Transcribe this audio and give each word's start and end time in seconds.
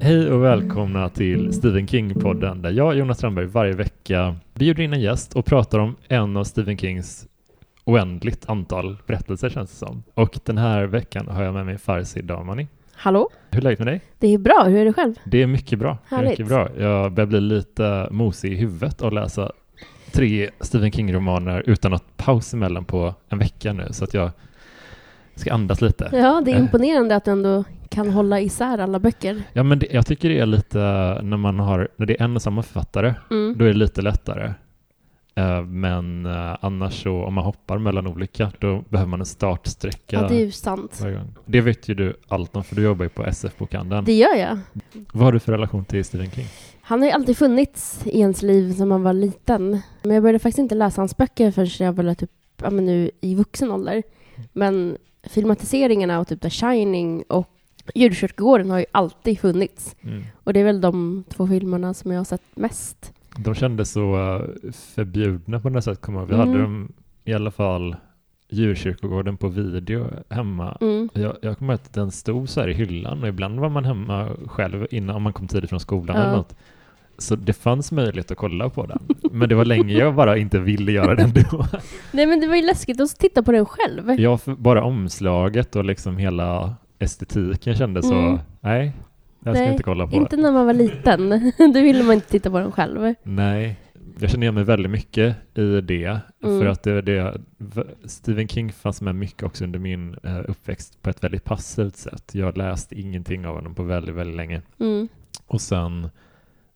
Hej 0.00 0.30
och 0.32 0.44
välkomna 0.44 1.08
till 1.08 1.52
Stephen 1.52 1.86
King-podden 1.86 2.62
där 2.62 2.70
jag, 2.70 2.96
Jonas 2.96 3.18
Strandberg, 3.18 3.46
varje 3.46 3.72
vecka 3.72 4.36
bjuder 4.54 4.82
in 4.82 4.92
en 4.92 5.00
gäst 5.00 5.36
och 5.36 5.44
pratar 5.44 5.78
om 5.78 5.96
en 6.08 6.36
av 6.36 6.44
Stephen 6.44 6.78
Kings 6.78 7.26
oändligt 7.84 8.48
antal 8.48 8.96
berättelser 9.06 9.50
känns 9.50 9.70
det 9.70 9.76
som. 9.76 10.02
Och 10.14 10.38
den 10.44 10.58
här 10.58 10.84
veckan 10.84 11.28
har 11.28 11.42
jag 11.42 11.54
med 11.54 11.66
mig 11.66 11.78
Farsi 11.78 12.22
Damani. 12.22 12.66
Hallå? 12.92 13.28
Hur 13.50 13.58
är 13.58 13.62
läget 13.62 13.78
med 13.78 13.88
dig? 13.88 14.00
Det 14.18 14.34
är 14.34 14.38
bra, 14.38 14.64
hur 14.66 14.78
är 14.78 14.84
det 14.84 14.92
själv? 14.92 15.14
Det 15.24 15.42
är 15.42 15.46
mycket 15.46 15.78
bra. 15.78 15.98
Härligt. 16.08 16.30
mycket 16.30 16.46
bra. 16.46 16.68
Jag 16.78 17.12
börjar 17.12 17.26
bli 17.26 17.40
lite 17.40 18.08
mosig 18.10 18.52
i 18.52 18.56
huvudet 18.56 19.02
och 19.02 19.12
läsa 19.12 19.52
tre 20.12 20.50
Stephen 20.60 20.92
King-romaner 20.92 21.62
utan 21.66 21.94
att 21.94 22.16
paus 22.16 22.54
emellan 22.54 22.84
på 22.84 23.14
en 23.28 23.38
vecka 23.38 23.72
nu 23.72 23.86
så 23.90 24.04
att 24.04 24.14
jag 24.14 24.30
ska 25.34 25.52
andas 25.52 25.80
lite. 25.80 26.08
Ja, 26.12 26.42
det 26.44 26.50
är 26.50 26.54
Eh. 26.54 26.60
imponerande 26.60 27.16
att 27.16 27.24
du 27.24 27.30
ändå 27.30 27.64
kan 27.88 28.10
hålla 28.10 28.40
isär 28.40 28.78
alla 28.78 28.98
böcker. 28.98 29.42
Ja, 29.52 29.62
men 29.62 29.78
det, 29.78 29.86
jag 29.92 30.06
tycker 30.06 30.28
det 30.28 30.38
är 30.38 30.46
lite 30.46 30.78
när 31.22 31.36
man 31.36 31.58
har, 31.58 31.88
när 31.96 32.06
det 32.06 32.20
är 32.20 32.24
en 32.24 32.36
och 32.36 32.42
samma 32.42 32.62
författare, 32.62 33.14
Mm. 33.30 33.54
då 33.58 33.64
är 33.64 33.68
det 33.68 33.74
lite 33.78 34.02
lättare. 34.02 34.52
Eh, 35.34 35.62
Men 35.62 36.26
eh, 36.26 36.56
annars 36.60 37.02
så, 37.02 37.24
om 37.24 37.34
man 37.34 37.44
hoppar 37.44 37.78
mellan 37.78 38.06
olika, 38.06 38.52
då 38.58 38.84
behöver 38.88 39.10
man 39.10 39.20
en 39.20 39.26
startsträcka 39.26 40.16
Ja, 40.16 40.28
det 40.28 40.34
är 40.34 40.44
ju 40.44 40.50
sant. 40.50 41.02
Det 41.46 41.60
vet 41.60 41.88
ju 41.88 41.94
du 41.94 42.16
allt 42.28 42.56
om, 42.56 42.64
för 42.64 42.76
du 42.76 42.82
jobbar 42.82 43.04
ju 43.04 43.08
på 43.08 43.24
SF-bokhandeln. 43.24 44.04
Det 44.04 44.12
gör 44.14 44.36
jag. 44.36 44.58
Vad 45.12 45.24
har 45.24 45.32
du 45.32 45.38
för 45.40 45.52
relation 45.52 45.84
till 45.84 46.04
Stephen 46.04 46.30
King? 46.30 46.46
Han 46.82 47.00
har 47.00 47.06
ju 47.06 47.12
alltid 47.12 47.36
funnits 47.36 48.00
i 48.06 48.20
ens 48.20 48.42
liv 48.42 48.72
sedan 48.72 48.88
man 48.88 49.02
var 49.02 49.12
liten. 49.12 49.80
Men 50.02 50.14
jag 50.14 50.22
började 50.22 50.38
faktiskt 50.38 50.58
inte 50.58 50.74
läsa 50.74 51.00
hans 51.00 51.16
böcker 51.16 51.50
förrän 51.50 51.86
jag 51.86 51.92
var 51.92 52.14
typ, 52.14 52.30
ja, 52.62 52.70
men 52.70 52.86
nu 52.86 53.10
i 53.20 53.34
vuxen 53.34 53.70
ålder. 53.70 54.02
Men 54.52 54.96
filmatiseringarna 55.22 56.20
och 56.20 56.28
typ 56.28 56.40
The 56.40 56.50
Shining 56.50 57.24
och 57.28 57.48
Djurkyrkogården 57.94 58.70
har 58.70 58.78
ju 58.78 58.84
alltid 58.92 59.40
funnits. 59.40 59.96
Mm. 60.02 60.22
Och 60.44 60.52
det 60.52 60.60
är 60.60 60.64
väl 60.64 60.80
de 60.80 61.24
två 61.28 61.46
filmerna 61.46 61.94
som 61.94 62.10
jag 62.10 62.18
har 62.20 62.24
sett 62.24 62.42
mest. 62.54 63.12
De 63.38 63.54
kändes 63.54 63.90
så 63.92 64.14
eh, 64.16 64.72
förbjudna 64.72 65.60
på 65.60 65.70
något 65.70 65.84
sätt. 65.84 66.00
Vi 66.08 66.12
Mm. 66.14 66.38
hade 66.38 66.58
dem 66.62 66.92
i 67.24 67.32
alla 67.34 67.50
fall 67.50 67.96
djurkyrkogården 68.52 69.36
på 69.36 69.48
video 69.48 70.06
hemma. 70.28 70.76
Mm. 70.80 71.08
Jag, 71.14 71.36
jag 71.42 71.58
kommer 71.58 71.74
att 71.74 71.92
den 71.92 72.10
stod 72.10 72.48
så 72.48 72.60
här 72.60 72.68
i 72.68 72.72
hyllan 72.74 73.22
och 73.22 73.28
ibland 73.28 73.60
var 73.60 73.68
man 73.68 73.84
hemma 73.84 74.28
själv 74.46 74.86
innan 74.90 75.16
om 75.16 75.22
man 75.22 75.32
kom 75.32 75.48
tidigt 75.48 75.70
från 75.70 75.80
skolan 75.80 76.16
Ja. 76.16 76.22
eller 76.22 76.36
något. 76.36 76.54
Så 77.18 77.36
det 77.36 77.52
fanns 77.52 77.92
möjlighet 77.92 78.30
att 78.30 78.36
kolla 78.36 78.68
på 78.68 78.86
den. 78.86 78.98
Men 79.32 79.48
det 79.48 79.54
var 79.54 79.64
länge 79.64 79.94
jag 79.94 80.14
bara 80.14 80.36
inte 80.36 80.58
ville 80.58 80.92
göra 80.92 81.14
det 81.14 81.22
ändå. 81.22 81.66
Nej 82.12 82.26
men 82.26 82.40
det 82.40 82.46
var 82.46 82.56
ju 82.56 82.62
läskigt 82.62 83.00
att 83.00 83.18
titta 83.18 83.42
på 83.42 83.52
den 83.52 83.66
själv. 83.66 84.06
För- 84.38 84.54
bara 84.56 84.82
omslaget 84.84 85.76
och 85.76 85.84
liksom 85.84 86.16
hela 86.16 86.74
estetiken 86.98 87.74
kände 87.76 88.02
så, 88.02 88.14
Mm. 88.14 88.38
nej, 88.60 88.92
jag 89.44 89.54
ska 89.54 89.62
Nej, 89.64 89.72
inte 89.72 89.82
kolla 89.82 90.06
på 90.06 90.16
Inte 90.16 90.36
det. 90.36 90.42
när 90.42 90.52
man 90.52 90.66
var 90.66 90.74
liten. 90.74 91.52
Då 91.74 91.80
ville 91.80 92.02
man 92.04 92.14
inte 92.14 92.28
titta 92.28 92.50
på 92.50 92.58
den 92.58 92.72
själv. 92.72 93.14
Nej, 93.22 93.76
jag 94.18 94.30
känner 94.30 94.44
igen 94.44 94.54
mig 94.54 94.64
väldigt 94.64 94.90
mycket 94.90 95.36
i 95.54 95.80
det. 95.80 96.20
Mm. 96.42 96.60
För 96.60 96.66
att 96.66 96.82
det, 96.82 97.02
det, 97.02 97.40
Stephen 98.04 98.48
King 98.48 98.72
fanns 98.72 99.00
med 99.00 99.14
mycket 99.14 99.42
också 99.42 99.64
under 99.64 99.78
min 99.78 100.16
eh, 100.22 100.40
uppväxt 100.48 101.02
på 101.02 101.10
ett 101.10 101.24
väldigt 101.24 101.44
passivt 101.44 101.96
sätt. 101.96 102.34
Jag 102.34 102.56
läste 102.56 103.00
ingenting 103.00 103.46
av 103.46 103.54
honom 103.54 103.74
på 103.74 103.82
väldigt, 103.82 104.14
väldigt 104.14 104.36
länge. 104.36 104.62
Mm. 104.78 105.08
Och 105.46 105.60
sen 105.60 106.10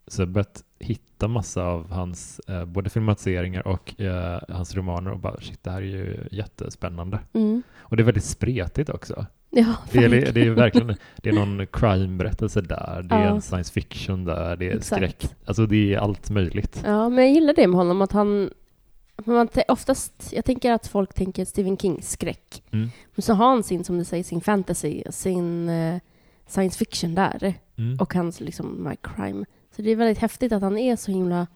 så 0.07 0.23
jag 0.23 0.29
börjat 0.29 0.65
hitta 0.79 1.29
massa 1.29 1.63
av 1.63 1.91
hans 1.91 2.39
eh, 2.39 2.65
både 2.65 2.91
filmatiseringar 2.91 3.69
och 3.69 4.01
eh, 4.01 4.41
hans 4.49 4.77
romaner 4.77 5.11
och 5.11 5.19
bara 5.19 5.41
shit, 5.41 5.63
det 5.63 5.71
här 5.71 5.83
är 5.83 5.87
ju 5.87 6.29
jättespännande. 6.31 7.19
Mm. 7.33 7.63
Och 7.79 7.97
det 7.97 8.03
är 8.03 8.05
väldigt 8.05 8.25
spretigt 8.25 8.91
också. 8.91 9.27
Ja, 9.59 9.75
Det 9.93 9.99
är, 10.05 10.33
det 10.33 10.41
är 10.47 10.51
verkligen, 10.51 10.97
det 11.17 11.29
är 11.29 11.33
någon 11.33 11.67
crime-berättelse 11.67 12.61
där, 12.61 13.03
det 13.09 13.15
är 13.15 13.25
Ja. 13.25 13.35
en 13.35 13.43
science 13.43 13.73
fiction 13.73 14.25
där, 14.25 14.57
det 14.57 14.67
är 14.71 14.77
Exakt. 14.77 14.87
skräck. 15.03 15.35
Alltså 15.45 15.67
det 15.67 15.95
är 15.95 15.99
allt 15.99 16.31
möjligt. 16.31 16.83
Ja, 16.85 17.09
men 17.09 17.25
jag 17.25 17.33
gillar 17.35 17.55
det 17.55 17.67
med 17.67 17.77
honom, 17.79 18.03
att 18.03 18.13
han... 18.13 18.51
Man 19.25 19.49
oftast, 19.69 20.33
jag 20.33 20.45
tänker 20.45 20.73
att 20.73 20.87
folk 20.87 21.15
tänker 21.15 21.45
Stephen 21.45 21.77
King 21.79 22.03
skräck. 22.03 22.63
Mm. 22.73 22.91
Men 23.15 23.23
så 23.23 23.35
har 23.35 23.49
han 23.49 23.63
sin, 23.63 23.85
som 23.85 23.99
du 23.99 24.05
säger, 24.05 24.25
sin 24.25 24.41
fantasy, 24.41 25.03
sin 25.11 25.69
eh, 25.69 25.99
science 26.49 26.79
fiction 26.79 27.15
där. 27.15 27.55
Mm. 27.79 27.99
Och 28.01 28.15
hans 28.15 28.41
liksom 28.41 28.85
my 28.89 28.97
crime. 29.03 29.45
Så 29.77 29.83
det 29.83 29.91
är 29.91 29.97
väldigt 29.97 30.19
häftigt 30.19 30.53
att 30.53 30.63
han 30.63 30.79
är 30.79 30.97
så 30.97 31.11
himla 31.13 31.47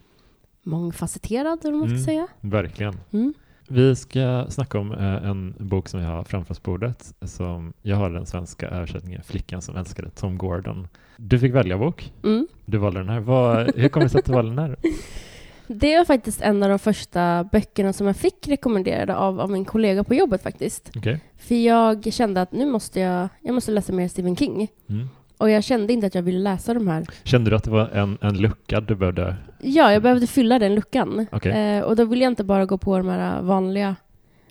mångfacetterad, 0.62 1.58
eller 1.64 1.76
man 1.76 1.88
ska 1.88 1.92
Mm. 1.94 2.04
säga. 2.04 2.26
Verkligen. 2.40 2.94
Mm. 3.12 3.34
Vi 3.72 3.96
ska 3.96 4.46
snacka 4.48 4.78
om 4.78 4.92
eh, 4.92 5.24
en 5.30 5.54
bok 5.58 5.88
som 5.88 6.00
jag 6.00 6.08
har 6.08 6.24
framför 6.24 6.52
oss 6.52 6.62
bordet. 6.62 7.14
Som 7.22 7.72
jag 7.82 7.96
har 7.96 8.10
den 8.10 8.26
svenska 8.26 8.68
översättningen 8.68 9.22
Flickan 9.22 9.62
som 9.62 9.76
älskade 9.76 10.10
Tom 10.10 10.38
Gordon. 10.38 10.88
Du 11.16 11.38
fick 11.38 11.54
välja 11.54 11.78
bok. 11.78 12.12
Mm. 12.24 12.46
Du 12.64 12.78
valde 12.78 13.00
den 13.00 13.08
här. 13.08 13.20
Vad, 13.20 13.76
hur 13.76 13.88
kommer 13.88 14.06
det 14.06 14.10
sig 14.10 14.18
att 14.18 14.24
du 14.24 14.32
valde 14.32 14.50
den 14.50 14.58
här? 14.58 14.76
Det 15.66 15.96
var 15.98 16.04
faktiskt 16.04 16.40
en 16.40 16.62
av 16.62 16.68
de 16.68 16.78
första 16.78 17.44
böckerna 17.52 17.92
som 17.92 18.06
jag 18.06 18.16
fick 18.16 18.48
rekommenderade 18.48 19.16
av, 19.16 19.40
av 19.40 19.50
min 19.50 19.64
kollega 19.64 20.04
på 20.04 20.14
jobbet 20.14 20.42
faktiskt. 20.42 20.90
Okej. 20.96 21.20
För 21.38 21.54
jag 21.54 22.12
kände 22.12 22.42
att 22.42 22.52
nu 22.52 22.66
måste 22.66 23.00
jag, 23.00 23.28
jag 23.40 23.54
måste 23.54 23.70
läsa 23.70 23.92
mer 23.92 24.08
Stephen 24.08 24.36
King. 24.36 24.68
Mm. 24.88 25.08
Och 25.40 25.50
jag 25.50 25.64
kände 25.64 25.92
inte 25.92 26.06
att 26.06 26.14
jag 26.14 26.22
ville 26.22 26.38
läsa 26.38 26.74
de 26.74 26.88
här. 26.88 27.06
Kände 27.22 27.50
du 27.50 27.56
att 27.56 27.64
det 27.64 27.70
var 27.70 27.88
en, 27.88 28.18
en 28.20 28.38
lucka 28.38 28.80
du 28.80 28.94
behövde? 28.94 29.36
Ja, 29.60 29.92
jag 29.92 30.02
behövde 30.02 30.26
fylla 30.26 30.58
den 30.58 30.74
luckan. 30.74 31.26
Okej. 31.32 31.52
Eh, 31.52 31.82
och 31.82 31.96
då 31.96 32.04
ville 32.04 32.24
jag 32.24 32.30
inte 32.30 32.44
bara 32.44 32.66
gå 32.66 32.78
på 32.78 32.98
de 32.98 33.08
här 33.08 33.42
vanliga, 33.42 33.96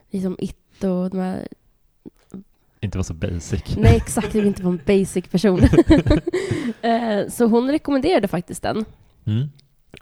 liksom 0.09 0.35
It 0.39 0.83
och 0.83 1.09
de 1.09 1.19
här... 1.19 1.47
Inte 2.79 2.97
vara 2.97 3.03
så 3.03 3.13
basic. 3.13 3.77
Nej, 3.77 3.95
exakt, 3.97 4.35
jag 4.35 4.41
vill 4.41 4.47
inte 4.47 4.63
vara 4.63 4.73
en 4.73 4.99
basic 4.99 5.27
person. 5.27 5.59
eh, 6.81 7.27
så 7.29 7.45
hon 7.45 7.71
rekommenderade 7.71 8.27
faktiskt 8.27 8.63
den. 8.63 8.85
Mm. 9.25 9.47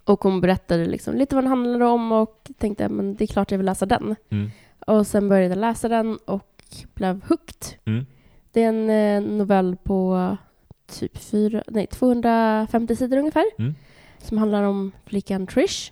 Och 0.04 0.24
hon 0.24 0.42
berättade 0.42 0.86
liksom 0.86 1.16
lite 1.16 1.36
vad 1.36 1.44
den 1.44 1.50
handlade 1.50 1.86
om 1.86 2.12
och 2.12 2.52
tänkte 2.58 2.90
men 2.90 3.16
det 3.16 3.24
är 3.24 3.28
klart 3.28 3.52
jag 3.52 3.58
vill 3.58 3.66
läsa 3.66 3.86
den. 3.86 4.16
Mm. 4.30 4.52
Och 4.80 5.08
sen 5.08 5.30
började 5.30 5.50
jag 5.56 5.62
läsa 5.62 5.88
den 5.88 6.18
och 6.26 6.64
blev 6.94 7.22
hooked. 7.30 7.80
Mm. 7.86 8.06
Det 8.52 8.64
är 8.64 8.70
en 8.70 8.90
eh, 8.90 9.32
novell 9.38 9.76
på 9.84 10.38
typ 10.88 11.18
fyra, 11.18 11.64
nej, 11.68 11.88
250 11.88 12.96
sidor 12.96 13.18
ungefär. 13.18 13.46
Mm. 13.60 13.76
Som 14.18 14.38
handlar 14.38 14.64
om 14.64 14.92
flickan 15.06 15.48
Trish. 15.48 15.92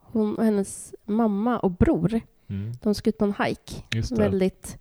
Hon 0.00 0.34
och 0.34 0.44
hennes 0.44 0.94
mamma 1.04 1.58
och 1.58 1.70
bror. 1.70 2.20
Mm. 2.48 2.72
De 2.82 2.94
ska 2.94 3.10
ut 3.10 3.18
på 3.18 3.24
en 3.24 3.34
hike. 3.44 3.82
Väldigt 4.16 4.78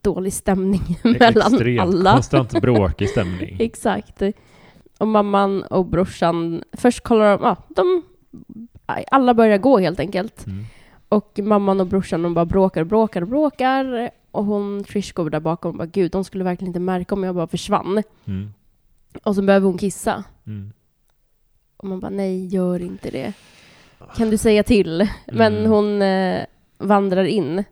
dålig 0.00 0.32
stämning 0.32 0.98
mellan 1.04 1.54
Extremt 1.54 1.80
alla. 1.80 2.12
konstant 2.12 2.52
bråkig 2.62 3.08
stämning. 3.08 3.56
Exakt. 3.60 4.22
Och 4.98 5.08
mamman 5.08 5.62
och 5.62 5.86
brorsan, 5.86 6.62
först 6.72 7.00
kollar 7.00 7.38
de, 7.38 7.44
ja, 7.44 7.56
de, 7.68 8.02
alla 9.10 9.34
börjar 9.34 9.58
gå 9.58 9.78
helt 9.78 10.00
enkelt. 10.00 10.46
Mm. 10.46 10.64
Och 11.08 11.38
mamman 11.42 11.80
och 11.80 11.86
brorsan 11.86 12.22
de 12.22 12.34
bara 12.34 12.44
bråkar 12.44 12.80
och 12.80 12.86
bråkar 12.86 13.22
och 13.22 13.28
bråkar. 13.28 14.10
Och 14.32 14.44
hon, 14.44 14.84
Trish, 14.84 15.12
går 15.14 15.30
där 15.30 15.40
bakom 15.40 15.70
och 15.70 15.76
bara 15.78 15.86
gud, 15.86 16.10
de 16.10 16.24
skulle 16.24 16.44
verkligen 16.44 16.68
inte 16.68 16.80
märka 16.80 17.14
om 17.14 17.22
jag 17.24 17.34
bara 17.34 17.46
försvann. 17.46 18.02
Mm. 18.24 18.52
Och 19.22 19.34
så 19.34 19.42
behöver 19.42 19.66
hon 19.66 19.78
kissa. 19.78 20.24
Mm. 20.46 20.72
Och 21.76 21.88
man 21.88 22.00
bara 22.00 22.10
nej, 22.10 22.46
gör 22.46 22.82
inte 22.82 23.10
det. 23.10 23.32
Kan 24.16 24.30
du 24.30 24.38
säga 24.38 24.62
till? 24.62 25.08
Men 25.32 25.56
Mm. 25.56 25.70
hon 25.70 26.02
eh, 26.02 26.44
vandrar 26.78 27.24
in 27.24 27.64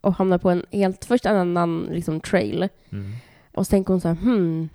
och 0.00 0.14
hamnar 0.14 0.38
på 0.38 0.50
en 0.50 0.66
helt, 0.70 1.04
först 1.04 1.26
en 1.26 1.36
annan 1.36 1.88
liksom 1.90 2.20
trail. 2.20 2.68
Mm. 2.90 3.12
Och 3.54 3.66
så 3.66 3.70
tänker 3.70 3.92
hon 3.92 4.00
så 4.00 4.08
här, 4.08 4.14
hmm, 4.14 4.68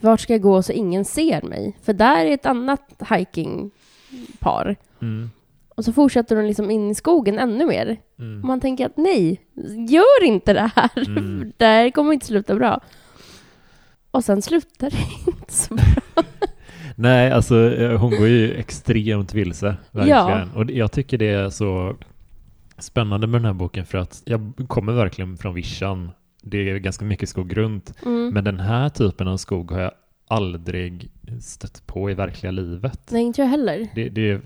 vart 0.00 0.20
ska 0.20 0.32
jag 0.34 0.42
gå 0.42 0.62
så 0.62 0.72
ingen 0.72 1.04
ser 1.04 1.42
mig? 1.42 1.76
För 1.82 1.92
där 1.92 2.26
är 2.26 2.30
ett 2.34 2.46
annat 2.46 3.02
hikingpar. 3.10 4.76
Mm. 5.02 5.30
Och 5.80 5.84
så 5.84 5.92
fortsätter 5.92 6.36
hon 6.36 6.46
liksom 6.46 6.70
in 6.70 6.90
i 6.90 6.94
skogen 6.94 7.38
ännu 7.38 7.66
mer. 7.66 7.96
Mm. 8.18 8.46
man 8.46 8.60
tänker 8.60 8.86
att 8.86 8.96
nej, 8.96 9.40
gör 9.88 10.24
inte 10.24 10.52
det 10.52 10.70
här. 10.76 10.90
Mm. 11.08 11.52
det 11.56 11.64
här 11.64 11.90
kommer 11.90 12.12
inte 12.12 12.26
sluta 12.26 12.54
bra. 12.54 12.80
Och 14.10 14.24
sen 14.24 14.42
slutar 14.42 14.90
det 14.90 14.96
inte 15.30 15.52
så 15.52 15.74
bra. 15.74 16.24
Nej, 16.96 17.30
alltså 17.30 17.74
eh, 17.74 18.00
hon 18.00 18.10
går 18.10 18.28
ju 18.28 18.54
extremt 18.54 19.34
vilse. 19.34 19.76
Verkligen. 19.90 20.18
Ja. 20.18 20.46
Och 20.54 20.70
jag 20.70 20.92
tycker 20.92 21.18
det 21.18 21.28
är 21.28 21.50
så 21.50 21.96
spännande 22.78 23.26
med 23.26 23.40
den 23.40 23.46
här 23.46 23.52
boken 23.52 23.86
för 23.86 23.98
att 23.98 24.22
jag 24.24 24.52
kommer 24.68 24.92
verkligen 24.92 25.36
från 25.36 25.54
vischan. 25.54 26.10
Det 26.42 26.70
är 26.70 26.78
ganska 26.78 27.04
mycket 27.04 27.28
skog 27.28 27.56
runt. 27.56 27.94
Mm. 28.06 28.34
Men 28.34 28.44
den 28.44 28.60
här 28.60 28.88
typen 28.88 29.28
av 29.28 29.36
skog 29.36 29.70
har 29.70 29.80
jag 29.80 29.92
aldrig 30.28 31.10
stött 31.40 31.86
på 31.86 32.10
i 32.10 32.14
verkliga 32.14 32.50
livet. 32.50 33.08
Nej, 33.10 33.22
inte 33.22 33.40
jag 33.40 33.48
heller. 33.48 33.88
Det, 33.94 34.08
det, 34.08 34.40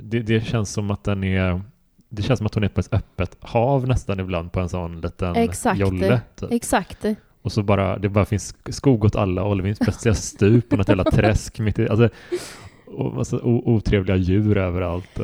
det, 0.00 0.20
det 0.20 0.40
känns 0.40 0.72
som 0.72 0.90
att 0.90 1.04
den 1.04 1.24
är 1.24 1.62
det 2.08 2.22
känns 2.22 2.38
som 2.38 2.46
att 2.46 2.54
hon 2.54 2.64
är 2.64 2.68
på 2.68 2.80
ett 2.80 2.92
öppet 2.92 3.36
hav 3.40 3.88
nästan 3.88 4.20
ibland 4.20 4.52
på 4.52 4.60
en 4.60 4.68
sån 4.68 5.00
liten 5.00 5.36
Exakt. 5.36 5.78
jolle. 5.78 6.20
Typ. 6.36 6.52
Exakt. 6.52 7.04
Och 7.42 7.52
så 7.52 7.62
bara, 7.62 7.98
det 7.98 8.08
bara 8.08 8.24
finns 8.24 8.54
skog 8.70 9.04
åt 9.04 9.16
alla 9.16 9.42
håll. 9.42 9.56
Det 9.56 9.64
finns 9.64 9.78
plötsliga 9.78 10.14
stup 10.14 10.72
och 10.72 10.78
något 10.78 10.88
jävla 10.88 11.04
träsk 11.12 11.58
mitt 11.58 11.78
i. 11.78 11.88
Alltså, 11.88 12.08
och 12.86 13.14
massa 13.14 13.40
otrevliga 13.42 14.16
djur 14.16 14.56
överallt. 14.56 15.20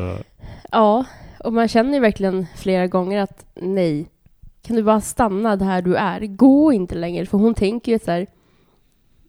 Ja, 0.72 1.04
och 1.44 1.52
man 1.52 1.68
känner 1.68 1.94
ju 1.94 2.00
verkligen 2.00 2.46
flera 2.56 2.86
gånger 2.86 3.20
att 3.20 3.46
nej, 3.54 4.06
kan 4.62 4.76
du 4.76 4.82
bara 4.82 5.00
stanna 5.00 5.56
där 5.56 5.82
du 5.82 5.96
är? 5.96 6.20
Gå 6.26 6.72
inte 6.72 6.94
längre, 6.94 7.26
för 7.26 7.38
hon 7.38 7.54
tänker 7.54 7.92
ju 7.92 7.98
så 7.98 8.10
här, 8.10 8.26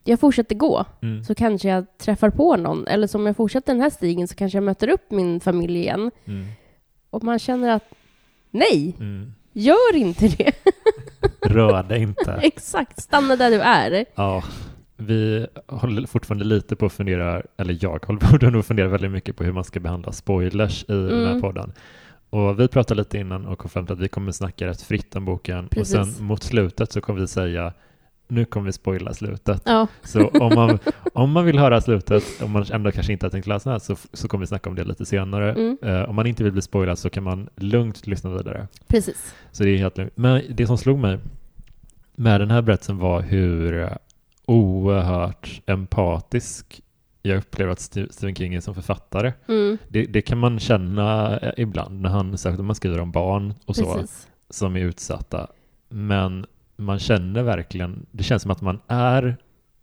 jag 0.03 0.19
fortsätter 0.19 0.55
gå, 0.55 0.85
mm, 1.01 1.23
så 1.23 1.35
kanske 1.35 1.67
jag 1.69 1.97
träffar 1.97 2.29
på 2.29 2.55
någon. 2.57 2.87
Eller 2.87 3.07
som 3.07 3.25
jag 3.25 3.35
fortsätter 3.35 3.73
den 3.73 3.81
här 3.81 3.89
stigen 3.89 4.27
så 4.27 4.35
kanske 4.35 4.57
jag 4.57 4.63
möter 4.63 4.87
upp 4.89 5.11
min 5.11 5.39
familj 5.39 5.77
igen. 5.79 6.11
mm, 6.25 6.45
Och 7.09 7.23
man 7.23 7.39
känner 7.39 7.69
att 7.75 7.83
nej, 8.51 8.95
mm. 8.99 9.33
gör 9.53 9.95
inte 9.95 10.27
det. 10.27 10.51
Rör 11.41 11.83
dig 11.83 12.01
inte. 12.01 12.33
Exakt, 12.43 13.01
stanna 13.01 13.35
där 13.35 13.51
du 13.51 13.61
är. 13.61 14.05
Ja, 14.15 14.43
vi 14.97 15.47
håller 15.67 16.07
fortfarande 16.07 16.45
lite 16.45 16.75
på 16.75 16.85
att 16.85 16.93
fundera, 16.93 17.41
eller 17.57 17.77
jag 17.81 18.05
håller 18.05 18.51
på 18.51 18.57
att 18.59 18.65
fundera 18.65 18.87
väldigt 18.87 19.11
mycket 19.11 19.35
på 19.35 19.43
hur 19.43 19.51
man 19.51 19.63
ska 19.63 19.79
behandla 19.79 20.11
spoilers 20.11 20.83
i 20.83 20.93
den 20.93 21.09
här 21.25 21.29
Mm. 21.29 21.41
podden. 21.41 21.71
Och 22.29 22.59
vi 22.59 22.67
pratade 22.67 23.01
lite 23.01 23.17
innan 23.17 23.45
och 23.45 23.59
kom 23.59 23.69
fram 23.69 23.85
till 23.85 23.93
att 23.93 23.99
vi 23.99 24.07
kommer 24.07 24.31
snacka 24.31 24.67
rätt 24.67 24.81
fritt 24.81 25.15
om 25.15 25.25
boken 25.25 25.67
Precis. 25.67 25.95
och 25.95 26.05
sen 26.07 26.25
mot 26.25 26.43
slutet 26.43 26.91
så 26.91 27.01
kommer 27.01 27.21
vi 27.21 27.27
säga 27.27 27.73
nu 28.27 28.45
kommer 28.45 28.65
vi 28.65 28.71
spoila 28.71 29.13
slutet. 29.13 29.61
Ja, 29.65 29.87
Så 30.03 30.27
om 30.27 30.55
man, 30.55 30.79
om 31.13 31.31
man 31.31 31.45
vill 31.45 31.59
höra 31.59 31.81
slutet, 31.81 32.23
om 32.43 32.51
man 32.51 32.65
ändå 32.71 32.91
kanske 32.91 33.13
inte 33.13 33.25
har 33.25 33.31
tänkt 33.31 33.47
läsa 33.47 33.69
det 33.69 33.73
här, 33.73 33.79
så, 33.79 33.95
så 34.13 34.27
kommer 34.27 34.39
vi 34.41 34.47
snacka 34.47 34.69
om 34.69 34.75
det 34.75 34.83
lite 34.83 35.05
senare. 35.05 35.51
Mm. 35.53 35.77
Eh, 35.83 36.09
om 36.09 36.15
man 36.15 36.27
inte 36.27 36.43
vill 36.43 36.53
bli 36.53 36.61
spoilad 36.61 36.99
så 36.99 37.09
kan 37.09 37.23
man 37.23 37.49
lugnt 37.55 38.07
lyssna 38.07 38.29
vidare. 38.37 38.67
precis. 38.87 39.35
Så 39.51 39.63
det 39.63 39.69
är 39.69 39.77
helt 39.77 39.97
lugnt. 39.97 40.13
Men 40.15 40.41
det 40.49 40.67
som 40.67 40.77
slog 40.77 40.99
mig 40.99 41.19
med 42.15 42.41
den 42.41 42.51
här 42.51 42.61
berättelsen 42.61 42.97
var 42.97 43.21
hur 43.21 43.89
oerhört 44.45 45.61
empatisk 45.65 46.81
jag 47.21 47.37
upplever 47.37 47.71
att 47.71 47.77
Ste- 47.79 48.11
Stephen 48.11 48.35
King 48.35 48.53
är 48.53 48.59
som 48.61 48.75
författare. 48.75 49.33
Mm, 49.47 49.77
Det, 49.87 50.05
det 50.05 50.21
kan 50.21 50.37
man 50.37 50.59
känna 50.59 51.37
eh, 51.39 51.51
ibland, 51.57 52.01
när 52.01 52.09
han, 52.09 52.37
särskilt 52.37 52.59
om 52.59 52.65
man 52.65 52.75
skriver 52.75 52.99
om 52.99 53.11
barn 53.11 53.53
och 53.65 53.75
så, 53.75 53.93
precis. 53.93 54.27
som 54.49 54.75
är 54.75 54.79
utsatta. 54.79 55.47
Men 55.89 56.45
man 56.75 56.99
känner 56.99 57.43
verkligen, 57.43 58.05
det 58.11 58.23
känns 58.23 58.41
som 58.41 58.51
att 58.51 58.61
man 58.61 58.79
är 58.87 59.37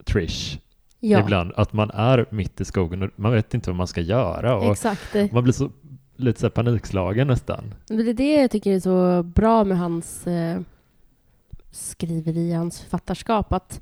Trish 0.04 0.58
Ja, 1.02 1.20
ibland, 1.20 1.52
att 1.56 1.72
man 1.72 1.90
är 1.90 2.26
mitt 2.30 2.60
i 2.60 2.64
skogen 2.64 3.02
och 3.02 3.10
man 3.16 3.32
vet 3.32 3.54
inte 3.54 3.70
vad 3.70 3.76
man 3.76 3.86
ska 3.86 4.00
göra. 4.00 4.56
Och 4.56 4.72
exakt. 4.72 5.32
man 5.32 5.42
blir 5.42 5.52
så, 5.52 5.70
lite 6.16 6.40
så 6.40 6.50
panikslagen 6.50 7.26
nästan. 7.26 7.74
Men 7.88 7.98
det 7.98 8.10
är 8.10 8.14
det 8.14 8.34
jag 8.40 8.50
tycker 8.50 8.72
är 8.72 8.80
så 8.80 9.22
bra 9.22 9.64
med 9.64 9.78
hans 9.78 10.26
eh, 10.26 10.60
skriveri, 11.70 12.52
hans 12.52 12.80
författarskap, 12.80 13.52
att 13.52 13.80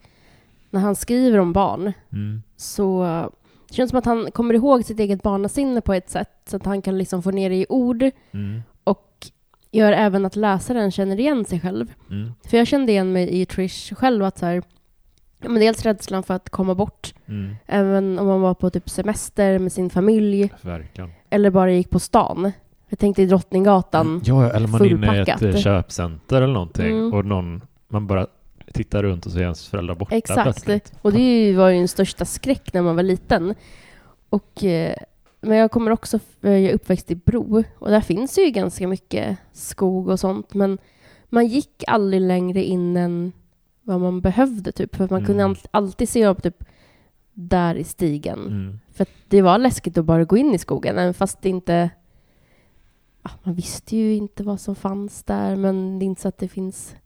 när 0.71 0.81
han 0.81 0.97
skriver 0.97 1.39
om 1.39 1.53
barn 1.53 1.93
Mm. 2.13 2.43
så 2.57 3.03
det 3.69 3.75
känns 3.75 3.91
som 3.91 3.99
att 3.99 4.05
han 4.07 4.31
kommer 4.31 4.55
ihåg 4.55 4.85
sitt 4.85 5.01
eget 5.01 5.23
barnasinne 5.23 5.81
på 5.81 5.93
ett 5.95 6.11
sätt 6.11 6.31
så 6.47 6.57
att 6.57 6.67
han 6.67 6.83
kan 6.83 6.99
liksom 6.99 7.23
få 7.23 7.31
ner 7.31 7.51
det 7.51 7.57
i 7.57 7.67
ord 7.69 8.03
Mm. 8.33 8.63
och 8.85 9.27
gör 9.71 9.93
även 9.93 10.27
att 10.27 10.37
läsaren 10.37 10.91
känner 10.91 11.21
igen 11.21 11.45
sig 11.45 11.61
själv. 11.61 11.93
Mm. 12.11 12.33
För 12.49 12.57
jag 12.57 12.67
kände 12.67 12.93
igen 12.93 13.13
mig 13.13 13.41
i 13.41 13.47
Trish 13.47 13.95
själv 13.95 14.25
att 14.25 14.39
så 14.39 14.47
här, 14.47 14.63
men 15.41 15.55
dels 15.61 15.83
rädslan 15.85 16.23
för 16.23 16.35
att 16.35 16.51
komma 16.51 16.75
bort, 16.75 17.15
Mm. 17.27 17.55
även 17.67 18.19
om 18.19 18.27
man 18.27 18.41
var 18.41 18.55
på 18.55 18.71
typ 18.71 18.91
semester 18.91 19.59
med 19.59 19.73
sin 19.73 19.91
familj 19.91 20.51
Verkligen. 20.63 21.11
eller 21.31 21.51
bara 21.51 21.73
gick 21.73 21.91
på 21.91 21.99
stan. 21.99 22.53
Jag 22.89 22.99
tänkte 22.99 23.23
i 23.23 23.27
Drottninggatan. 23.27 24.23
Ja, 24.25 24.51
eller 24.53 24.69
man 24.69 24.81
är 24.83 24.87
inne 24.87 25.17
i 25.17 25.21
ett 25.21 25.43
eh, 25.43 25.57
köpcenter 25.57 26.37
eller 26.43 26.55
någonting 26.55 26.87
Mm. 26.99 27.13
och 27.15 27.25
någon, 27.25 27.63
man 27.89 28.07
bara 28.07 28.27
tittar 28.73 29.03
runt 29.03 29.27
och 29.27 29.33
så 29.33 29.39
är 29.39 29.43
ens 29.43 29.69
föräldrar 29.69 29.95
borta 29.95 30.15
Exakt. 30.15 30.43
plötsligt. 30.43 30.93
Och 31.03 31.13
det 31.13 31.57
var 31.57 31.69
ju 31.69 31.79
en 31.79 31.89
största 31.89 32.25
skräck 32.25 32.73
när 32.73 32.83
man 32.83 32.97
var 32.97 33.03
liten. 33.03 33.55
Och, 34.29 34.65
eh, 34.65 34.95
men 35.41 35.59
jag 35.59 35.71
kommer 35.71 35.91
också, 35.91 36.19
jag 36.41 36.59
är 36.59 36.75
uppväxt 36.75 37.11
i 37.11 37.15
Bro 37.15 37.65
och 37.79 37.91
där 37.91 38.01
finns 38.01 38.39
ju 38.39 38.51
ganska 38.51 38.89
mycket 38.89 39.39
skog 39.53 40.09
och 40.09 40.21
sånt. 40.21 40.55
Men 40.55 40.79
man 41.29 41.47
gick 41.47 41.85
aldrig 41.87 42.23
längre 42.23 42.65
in 42.65 42.97
än 42.97 43.33
vad 43.83 44.01
man 44.01 44.21
behövde 44.21 44.73
typ. 44.73 44.97
För 44.97 45.09
man 45.11 45.25
kunde 45.27 45.43
Mm. 45.43 45.51
all- 45.51 45.69
alltid 45.85 46.09
se 46.09 46.27
upp 46.27 46.43
typ 46.43 46.65
där 47.35 47.75
i 47.75 47.85
stigen. 47.85 48.39
Mm. 48.47 48.81
För 48.93 49.07
det 49.29 49.43
var 49.43 49.59
läskigt 49.59 49.99
att 49.99 50.05
bara 50.05 50.25
gå 50.25 50.37
in 50.37 50.55
i 50.55 50.59
skogen, 50.59 50.99
även 50.99 51.15
fast 51.15 51.43
det 51.43 51.49
inte... 51.49 51.91
Ja, 53.23 53.31
man 53.43 53.55
visste 53.55 53.97
ju 53.97 54.15
inte 54.15 54.43
vad 54.43 54.61
som 54.61 54.75
fanns 54.75 55.23
där, 55.25 55.57
men 55.57 55.99
det 55.99 56.05
är 56.05 56.07
inte 56.07 56.23
så 56.23 56.29
att 56.29 56.39
det 56.39 56.49
finns... 56.49 56.97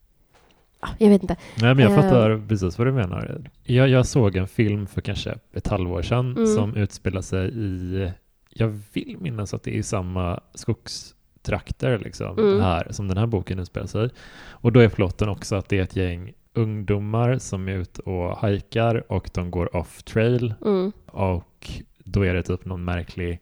Ja, 0.80 0.88
jag 0.98 1.08
vet 1.08 1.22
inte. 1.22 1.36
Nej, 1.60 1.74
men 1.74 1.84
jag 1.84 1.94
fattar 2.02 2.48
precis 2.48 2.78
vad 2.78 2.86
du 2.86 2.92
menar. 2.92 3.50
Jag, 3.62 3.88
jag 3.88 4.06
såg 4.06 4.36
en 4.36 4.48
film 4.48 4.86
för 4.86 5.00
kanske 5.00 5.38
ett 5.52 5.68
halvår 5.68 6.02
sedan 6.02 6.36
Mm. 6.36 6.46
som 6.46 6.76
utspelar 6.76 7.22
sig 7.22 7.48
i, 7.58 8.10
jag 8.54 8.78
vill 8.92 9.16
minnas 9.20 9.54
att 9.54 9.62
det 9.62 9.78
är 9.78 9.82
samma 9.82 10.40
skogstrakter 10.54 11.98
liksom, 11.98 12.38
Mm. 12.38 12.60
här 12.60 12.86
som 12.90 13.08
den 13.08 13.18
här 13.18 13.26
boken 13.26 13.58
utspelar 13.58 13.86
sig. 13.86 14.10
Och 14.50 14.72
då 14.72 14.80
är 14.80 14.88
plotten 14.88 15.28
också 15.28 15.56
att 15.56 15.68
det 15.68 15.78
är 15.78 15.82
ett 15.82 15.96
gäng 15.96 16.32
ungdomar 16.54 17.38
som 17.38 17.68
är 17.68 17.72
ute 17.72 18.02
och 18.02 18.36
hajkar 18.36 19.12
och 19.12 19.30
de 19.34 19.50
går 19.50 19.76
off 19.76 20.02
trail 20.02 20.54
Mm. 20.64 20.92
och 21.06 21.70
då 21.98 22.22
är 22.22 22.34
det 22.34 22.42
typ 22.42 22.64
någon 22.64 22.84
märklig 22.84 23.40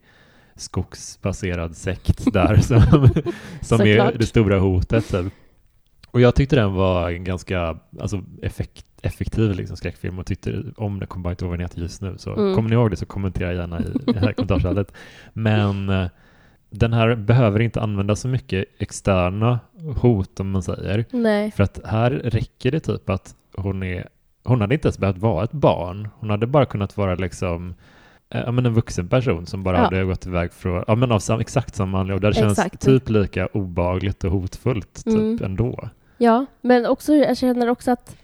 skogsbaserad 0.55 1.77
sekt 1.77 2.33
där 2.33 2.55
som, 2.61 3.09
som 3.61 3.81
är 3.81 4.17
det 4.17 4.25
stora 4.25 4.59
hotet. 4.59 5.07
Typ. 5.09 5.33
Och 6.11 6.21
jag 6.21 6.35
tyckte 6.35 6.55
den 6.55 6.73
var 6.73 7.09
en 7.11 7.23
ganska 7.23 7.77
alltså, 7.99 8.21
effekt, 8.41 8.85
effektiv 9.01 9.51
liksom, 9.55 9.77
skräckfilm 9.77 10.19
och 10.19 10.25
tyckte 10.25 10.63
om 10.77 10.99
den, 10.99 11.07
kommer 11.07 11.23
bara 11.23 11.29
inte 11.31 11.45
ihåg 11.45 11.49
vad 11.49 11.59
den 11.59 11.65
heter 11.65 11.81
just 11.81 12.01
nu. 12.01 12.15
Så 12.17 12.33
Mm. 12.33 12.55
kommer 12.55 12.69
ni 12.69 12.75
ihåg 12.75 12.89
det 12.91 12.95
så 12.97 13.05
kommentera 13.05 13.53
gärna 13.53 13.79
i 13.79 13.83
det 14.05 14.19
här 14.19 14.33
kommentarsfältet. 14.33 14.93
Men 15.33 15.89
eh, 15.89 16.07
den 16.69 16.93
här 16.93 17.15
behöver 17.15 17.59
inte 17.59 17.81
använda 17.81 18.15
så 18.15 18.27
mycket 18.27 18.65
externa 18.79 19.59
hot 20.01 20.39
om 20.39 20.51
man 20.51 20.63
säger. 20.63 21.05
Nej. 21.11 21.51
För 21.51 21.63
att 21.63 21.79
här 21.85 22.11
räcker 22.11 22.71
det 22.71 22.79
typ 22.79 23.09
att 23.09 23.35
hon 23.57 23.83
är 23.83 24.07
hon 24.43 24.61
hade 24.61 24.73
inte 24.75 24.87
ens 24.87 24.97
behövt 24.99 25.17
vara 25.17 25.43
ett 25.43 25.51
barn. 25.51 26.09
Hon 26.15 26.29
hade 26.29 26.47
bara 26.47 26.65
kunnat 26.65 26.97
vara 26.97 27.15
liksom 27.15 27.73
eh, 28.29 28.41
ja, 28.45 28.51
men 28.51 28.65
en 28.65 28.73
vuxen 28.73 29.07
person 29.07 29.45
som 29.45 29.63
bara 29.63 29.77
Ja. 29.77 29.83
hade 29.83 30.03
gått 30.03 30.25
iväg 30.27 30.53
från, 30.53 30.83
ja 30.87 30.95
men 30.95 31.11
av 31.11 31.19
sam, 31.19 31.39
exakt 31.39 31.75
samma 31.75 31.99
anledning. 31.99 32.15
Och 32.15 32.21
det 32.33 32.39
känns 32.39 32.59
Exakt. 32.59 32.81
typ 32.81 33.09
lika 33.09 33.47
obagligt 33.47 34.23
och 34.23 34.31
hotfullt 34.31 35.03
typ 35.05 35.13
Mm. 35.15 35.43
ändå. 35.43 35.89
Ja, 36.21 36.45
men 36.61 36.85
också, 36.85 37.13
jag 37.13 37.37
känner 37.37 37.67
också 37.69 37.91
att 37.91 38.15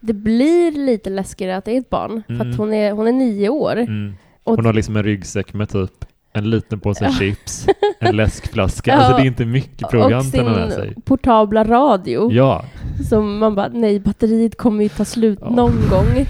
det 0.00 0.12
blir 0.12 0.72
lite 0.72 1.10
läskigare 1.10 1.56
att 1.56 1.64
det 1.64 1.72
är 1.76 1.78
ett 1.80 1.90
barn. 1.90 2.22
För 2.26 2.34
Mm. 2.34 2.50
att 2.50 2.56
hon 2.58 2.72
är, 2.72 2.92
hon 2.92 3.06
är 3.06 3.12
nio 3.12 3.48
år. 3.48 3.76
Mm. 3.76 4.14
Och 4.44 4.56
Hon 4.56 4.66
har 4.66 4.72
liksom 4.72 4.96
en 4.96 5.02
ryggsäck 5.02 5.54
med 5.54 5.68
typ 5.68 6.04
en 6.32 6.50
liten 6.50 6.80
påse 6.80 7.10
chips, 7.18 7.66
en 8.00 8.16
läskflaska. 8.16 8.90
Ja. 8.90 8.96
Alltså 8.96 9.16
det 9.16 9.22
är 9.22 9.26
inte 9.26 9.44
mycket 9.44 9.88
proviant 9.90 10.36
hon 10.36 10.46
har 10.46 10.54
med 10.54 10.72
sig. 10.72 10.94
portabla 11.04 11.64
radio. 11.64 12.32
Ja, 12.32 12.64
Som 13.08 13.38
man 13.38 13.54
bara, 13.54 13.68
nej, 13.68 14.00
batteriet 14.00 14.56
kommer 14.58 14.82
ju 14.82 14.88
ta 14.88 15.04
slut 15.04 15.38
Ja. 15.42 15.50
någon 15.50 15.72
gång. 15.90 16.26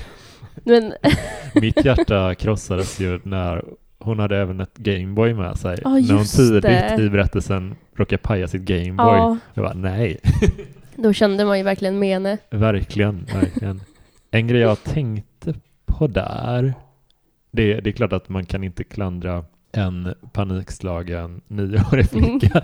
Men, 0.65 0.93
mitt 1.55 1.85
hjärta 1.85 2.35
krossades 2.35 3.01
ju 3.01 3.21
när 3.23 3.65
hon 3.99 4.19
hade 4.19 4.37
även 4.39 4.61
ett 4.61 4.77
Gameboy 4.77 5.35
med 5.35 5.57
sig. 5.59 5.79
Ja, 5.85 5.91
när 5.91 6.15
hon 6.15 6.25
tidigt 6.25 6.63
det. 6.63 6.97
i 7.03 7.11
berättelsen 7.11 7.75
råkade 7.97 8.19
paja 8.23 8.49
sitt 8.49 8.63
Gameboy. 8.63 9.07
ja, 9.17 9.37
Jag 9.55 9.65
bara, 9.65 9.75
nej. 9.75 10.21
då 10.97 11.13
kände 11.13 11.45
man 11.45 11.59
ju 11.59 11.65
verkligen 11.65 11.99
med 11.99 12.09
henne. 12.09 12.39
Verkligen, 12.51 13.25
verkligen. 13.35 13.81
En 14.31 14.47
grej 14.49 14.61
jag 14.61 14.83
tänkte 14.85 15.55
på 15.87 16.07
där, 16.07 16.75
det, 17.51 17.81
det 17.81 17.91
är 17.91 17.93
klart 17.93 18.13
att 18.13 18.29
man 18.29 18.47
kan 18.47 18.65
inte 18.65 18.85
klandra 18.85 19.45
en 19.73 20.15
panikslagen 20.33 21.41
nioårig 21.49 22.11
flicka, 22.11 22.63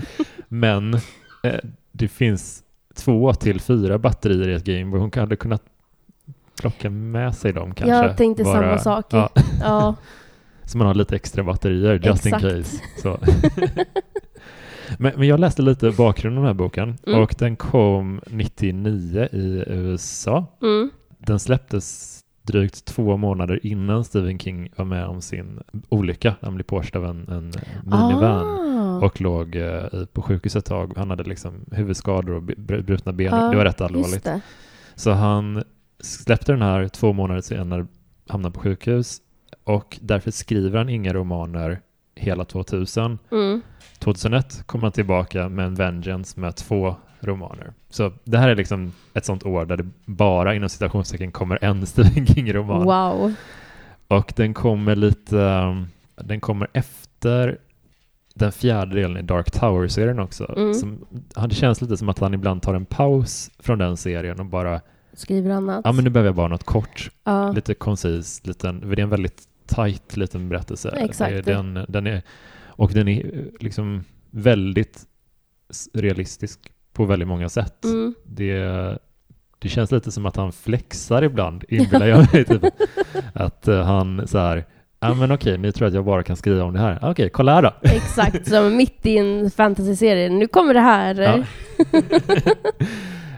men 0.48 0.94
eh, 1.42 1.54
det 1.92 2.08
finns 2.08 2.62
två 2.94 3.34
till 3.34 3.60
fyra 3.60 3.98
batterier 3.98 4.48
i 4.48 4.54
ett 4.54 4.64
Gameboy. 4.64 5.00
Hon 5.00 5.10
hade 5.14 5.36
kunnat 5.36 5.62
plocka 6.60 6.90
med 6.90 7.34
sig 7.34 7.52
dem 7.52 7.74
kanske. 7.74 7.96
Jag 7.96 8.16
tänkte 8.16 8.44
Bara- 8.44 8.54
samma 8.60 8.78
sak. 8.78 9.06
Ja, 9.10 9.30
Ja, 9.60 9.94
så 10.64 10.78
man 10.78 10.86
har 10.86 10.94
lite 10.94 11.16
extra 11.16 11.44
batterier 11.44 12.00
just 12.04 12.26
Exakt. 12.26 12.44
in 12.44 12.50
case. 12.50 12.82
Så. 13.02 13.18
men, 14.98 15.12
men 15.16 15.28
jag 15.28 15.40
läste 15.40 15.62
lite 15.62 15.90
bakgrunden 15.90 16.38
av 16.38 16.44
den 16.44 16.48
här 16.56 16.64
boken 16.64 16.98
Mm. 17.06 17.20
och 17.22 17.34
den 17.38 17.56
kom 17.56 18.20
99 18.26 19.28
i 19.32 19.64
USA. 19.66 20.46
mm. 20.62 20.90
Den 21.18 21.38
släpptes 21.38 22.16
drygt 22.42 22.84
två 22.84 23.16
månader 23.16 23.66
innan 23.66 24.04
Stephen 24.04 24.38
King 24.38 24.68
var 24.76 24.84
med 24.84 25.06
om 25.06 25.20
sin 25.22 25.60
olycka. 25.88 26.34
Han 26.42 26.54
blev 26.54 26.64
påkörd 26.64 26.96
av 26.96 27.04
en, 27.04 27.28
en 27.28 27.52
minivan 27.84 28.46
Ah. 28.70 29.06
och 29.06 29.20
låg 29.20 29.56
eh, 29.56 29.82
på 30.12 30.22
sjukhus 30.22 30.56
ett 30.56 30.64
tag. 30.64 30.92
Han 30.96 31.10
hade 31.10 31.24
liksom 31.24 31.64
huvudskador 31.72 32.34
och 32.34 32.42
br- 32.42 32.82
brutna 32.82 33.12
ben. 33.12 33.34
Ja, 33.34 33.50
det 33.50 33.56
var 33.56 33.64
rätt 33.64 33.80
Just 33.80 33.80
allvarligt. 33.80 34.28
Så 34.94 35.10
han 35.10 35.62
släppte 36.00 36.52
den 36.52 36.62
här 36.62 36.88
två 36.88 37.12
månader 37.12 37.40
senare, 37.40 37.86
hamnade 38.28 38.52
på 38.54 38.60
sjukhus 38.60 39.18
och 39.64 39.98
därför 40.02 40.30
skriver 40.30 40.78
han 40.78 40.88
inga 40.88 41.12
romaner 41.14 41.80
hela 42.14 42.44
2000. 42.44 43.18
Mm. 43.32 43.60
2001 43.98 44.62
kom 44.66 44.82
han 44.82 44.92
tillbaka 44.92 45.48
med 45.48 45.64
en 45.66 45.74
Vengeance 45.74 46.40
med 46.40 46.56
två 46.56 46.96
romaner. 47.20 47.72
Så 47.90 48.12
det 48.24 48.38
här 48.38 48.48
är 48.48 48.56
liksom 48.56 48.92
ett 49.14 49.24
sånt 49.24 49.46
år 49.46 49.64
där 49.66 49.76
det 49.76 49.86
bara 50.06 50.54
inom 50.54 50.68
citationstecken 50.68 51.32
kommer 51.32 51.64
en 51.64 51.86
Stephen 51.86 52.26
King-roman. 52.26 52.84
Wow. 52.84 53.34
Och 54.08 54.32
den 54.36 54.54
kommer 54.54 54.96
lite, 54.96 55.36
um, 55.36 55.88
den 56.16 56.40
kommer 56.40 56.68
efter 56.72 57.58
den 58.34 58.52
fjärde 58.52 58.94
delen 58.94 59.16
i 59.16 59.22
Dark 59.22 59.50
Tower-serien 59.50 60.18
också. 60.18 60.54
Mm. 60.56 60.74
Som, 60.74 61.04
det 61.48 61.54
känns 61.54 61.80
lite 61.80 61.96
som 61.96 62.08
att 62.08 62.18
han 62.18 62.34
ibland 62.34 62.62
tar 62.62 62.74
en 62.74 62.86
paus 62.86 63.50
från 63.58 63.78
den 63.78 63.96
serien 63.96 64.40
och 64.40 64.46
bara, 64.46 64.80
Skriver 65.12 65.50
annat. 65.50 65.80
ja 65.84 65.92
men 65.92 66.04
nu 66.04 66.10
behöver 66.10 66.28
jag 66.28 66.34
bara 66.36 66.48
något 66.48 66.64
kort, 66.64 67.10
Ja. 67.24 67.52
lite 67.52 67.74
koncis, 67.74 68.46
liten, 68.46 68.80
för 68.80 68.96
det 68.96 69.02
är 69.02 69.04
en 69.04 69.10
väldigt 69.10 69.42
tight 69.74 70.16
liten 70.16 70.48
berättelse. 70.48 70.94
Exakt. 70.96 71.44
Den, 71.44 71.84
den 71.88 72.06
är, 72.06 72.22
och 72.66 72.90
den 72.94 73.08
är 73.08 73.24
eh, 73.38 73.44
liksom 73.60 74.04
väldigt 74.30 75.06
realistisk 75.94 76.60
på 76.92 77.04
väldigt 77.04 77.28
många 77.28 77.48
sätt. 77.48 77.84
Mm. 77.84 78.14
Det, 78.24 78.58
det 79.58 79.68
känns 79.68 79.90
lite 79.92 80.12
som 80.12 80.26
att 80.26 80.36
han 80.36 80.52
flexar 80.52 81.22
ibland, 81.22 81.64
inbillar 81.68 82.06
jag 82.06 82.34
mig. 82.34 82.44
Typ. 82.44 82.62
Att 83.34 83.68
eh, 83.68 83.82
han 83.84 84.28
så 84.28 84.38
här, 84.38 84.64
ja 85.00 85.14
men 85.14 85.32
okej, 85.32 85.58
ni 85.58 85.72
tror 85.72 85.88
att 85.88 85.94
jag 85.94 86.04
bara 86.04 86.22
kan 86.22 86.36
skriva 86.36 86.64
om 86.64 86.72
det 86.72 86.80
här. 86.80 86.98
Okej, 87.02 87.30
kolla 87.30 87.54
här 87.54 87.62
då. 87.62 87.72
Exakt, 87.82 88.48
som 88.48 88.76
mitt 88.76 89.06
i 89.06 89.18
en 89.18 89.50
fantasyserie. 89.50 90.28
Nu 90.28 90.46
kommer 90.48 90.74
det 90.74 90.80
här. 90.80 91.14
Ja. 91.14 91.44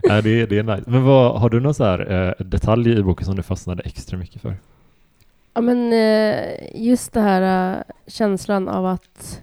ja, 0.02 0.20
det, 0.22 0.40
är- 0.40 0.46
det 0.46 0.58
är 0.58 0.62
nice. 0.62 0.90
Men 0.90 1.02
vad, 1.02 1.40
har 1.40 1.50
du 1.50 1.60
någon 1.60 1.74
så 1.74 1.84
här 1.84 2.12
eh, 2.38 2.44
detalj 2.44 2.98
i 2.98 3.02
boken 3.02 3.26
som 3.26 3.36
du 3.36 3.42
fastnade 3.42 3.82
extra 3.82 4.18
mycket 4.18 4.42
för? 4.42 4.56
Ja, 5.54 5.60
men 5.60 5.92
eh, 5.92 6.54
just 6.74 7.12
det 7.12 7.20
här 7.20 7.74
eh, 7.76 7.82
känslan 8.06 8.68
av 8.68 8.86
att 8.86 9.40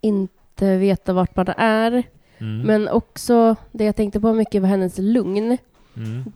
inte 0.00 0.76
veta 0.76 1.12
vart 1.12 1.36
man 1.36 1.48
är. 1.56 2.02
Mm. 2.38 2.66
Men 2.66 2.88
också 2.88 3.56
det 3.72 3.84
jag 3.84 3.96
tänkte 3.96 4.20
på 4.20 4.32
mycket 4.32 4.62
var 4.62 4.68
hennes 4.68 4.98
lugn. 4.98 5.58
Mm. 5.96 6.32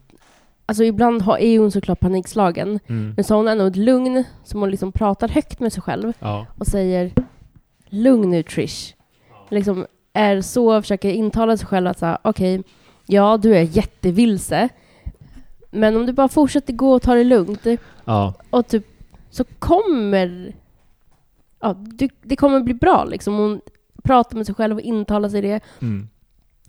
Alltså 0.67 0.85
ibland 0.85 1.23
har, 1.23 1.39
är 1.39 1.59
hon 1.59 1.71
såklart 1.71 2.01
panikslagen. 2.01 2.81
Mm. 2.87 3.13
Men 3.17 3.25
så 3.25 3.35
har 3.35 3.37
hon 3.39 3.49
ändå 3.49 3.67
ett 3.67 3.77
lugn 3.77 4.25
som 4.45 4.61
hon 4.61 4.71
liksom 4.71 4.93
pratar 4.93 5.29
högt 5.29 5.61
med 5.61 5.73
sig 5.73 5.83
själv 5.83 6.13
Ja. 6.19 6.47
och 6.59 6.67
säger 6.67 7.13
Lugn 7.89 8.31
nu 8.31 8.43
Trish. 8.43 8.95
Liksom 9.51 9.87
är 10.13 10.41
så, 10.41 10.83
försöker 10.83 11.11
intala 11.11 11.57
sig 11.57 11.67
själv 11.67 11.87
att 11.87 11.99
säga 11.99 12.19
okej, 12.23 12.63
ja 13.07 13.37
du 13.37 13.57
är 13.57 13.63
jättevilse. 13.63 14.69
Men 15.75 15.97
om 15.97 16.07
du 16.07 16.13
bara 16.13 16.29
fortsätter 16.29 16.73
gå 16.73 16.93
och 16.93 17.03
ta 17.03 17.15
det 17.15 17.25
lugnt 17.25 17.67
ja. 18.05 18.35
och 18.51 18.67
typ 18.67 18.87
så 19.31 19.45
kommer 19.45 20.55
ja, 21.61 21.75
du, 21.79 22.09
det 22.23 22.37
kommer 22.37 22.61
bli 22.61 22.75
bra 22.75 23.05
liksom. 23.05 23.35
Hon 23.35 23.61
pratar 24.03 24.37
med 24.37 24.47
sig 24.47 24.55
själv 24.55 24.77
och 24.77 24.81
intalar 24.81 25.29
sig 25.29 25.43
det. 25.43 25.61
Mm. 25.83 26.09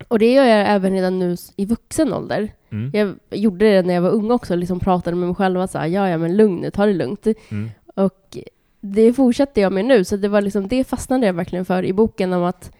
Och 0.08 0.18
det 0.18 0.32
gör 0.32 0.44
jag 0.44 0.68
även 0.68 0.92
redan 0.92 1.18
nu 1.18 1.36
i 1.56 1.64
vuxen 1.64 2.12
ålder. 2.12 2.52
Mm. 2.70 2.90
Jag 2.94 3.38
gjorde 3.40 3.70
det 3.70 3.82
när 3.82 3.94
jag 3.94 4.02
var 4.02 4.10
ung 4.10 4.30
också, 4.30 4.56
liksom 4.56 4.80
pratade 4.80 5.16
med 5.16 5.28
mig 5.28 5.36
själv 5.36 5.60
och 5.60 5.70
sa 5.70 5.86
ja, 5.86 6.08
ja, 6.08 6.18
men 6.18 6.36
lugn 6.36 6.56
nu, 6.56 6.70
ta 6.70 6.86
det 6.86 6.92
lugnt. 6.92 7.26
Mm. 7.48 7.70
Och 7.94 8.38
det 8.80 9.12
fortsätter 9.12 9.62
jag 9.62 9.72
med 9.72 9.84
nu, 9.84 10.04
så 10.04 10.16
det 10.16 10.28
var 10.28 10.40
liksom, 10.40 10.68
det 10.68 10.84
fastnade 10.84 11.26
jag 11.26 11.34
verkligen 11.34 11.64
för 11.64 11.84
i 11.84 11.92
boken 11.92 12.32
om 12.32 12.42
att 12.42 12.72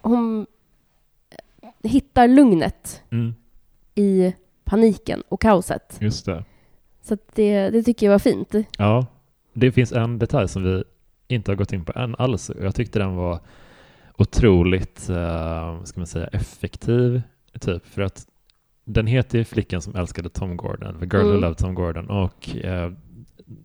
hon 0.00 0.46
hittar 1.82 2.28
lugnet 2.28 3.02
Mm. 3.10 3.34
i 3.94 4.32
paniken 4.64 5.22
och 5.28 5.40
kaoset. 5.40 5.98
Just 6.00 6.26
det. 6.26 6.44
Så 7.02 7.16
det, 7.34 7.70
det 7.70 7.82
tycker 7.82 8.06
jag 8.06 8.10
var 8.12 8.18
fint. 8.18 8.54
Ja, 8.78 9.06
det 9.52 9.72
finns 9.72 9.92
en 9.92 10.18
detalj 10.18 10.48
som 10.48 10.62
vi 10.64 10.84
inte 11.28 11.50
har 11.50 11.56
gått 11.56 11.72
in 11.72 11.84
på 11.84 11.92
än 11.98 12.16
alls. 12.18 12.50
Jag 12.60 12.74
tyckte 12.74 12.98
den 12.98 13.16
var 13.16 13.40
otroligt, 14.18 15.10
uh, 15.10 15.84
ska 15.84 16.00
man 16.00 16.06
säga, 16.06 16.26
effektiv. 16.26 17.22
Typ 17.60 17.86
för 17.86 18.02
att 18.02 18.26
den 18.84 19.06
heter 19.06 19.38
ju 19.38 19.44
Flickan 19.44 19.82
som 19.82 19.96
älskade 19.96 20.28
Tom 20.28 20.56
Gordon, 20.56 20.98
The 20.98 21.04
Girl 21.16 21.22
Who 21.24 21.28
Mm. 21.30 21.40
Loved 21.40 21.56
Tom 21.58 21.74
Gordon. 21.74 22.10
Och 22.10 22.56
eh, 22.56 22.92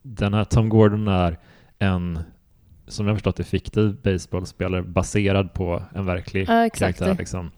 den 0.01 0.33
här 0.33 0.43
Tom 0.43 0.69
Gordon 0.69 1.07
är 1.07 1.37
en, 1.79 2.19
som 2.87 3.07
jag 3.07 3.15
förstått 3.15 3.35
det, 3.35 3.43
fiktiv 3.43 3.95
baseballspelare 4.03 4.81
baserad 4.81 5.53
på 5.53 5.83
en 5.95 6.05
verklig 6.05 6.41
Ja, 6.49 6.69
karaktär. 6.73 7.15
Liksom, 7.19 7.51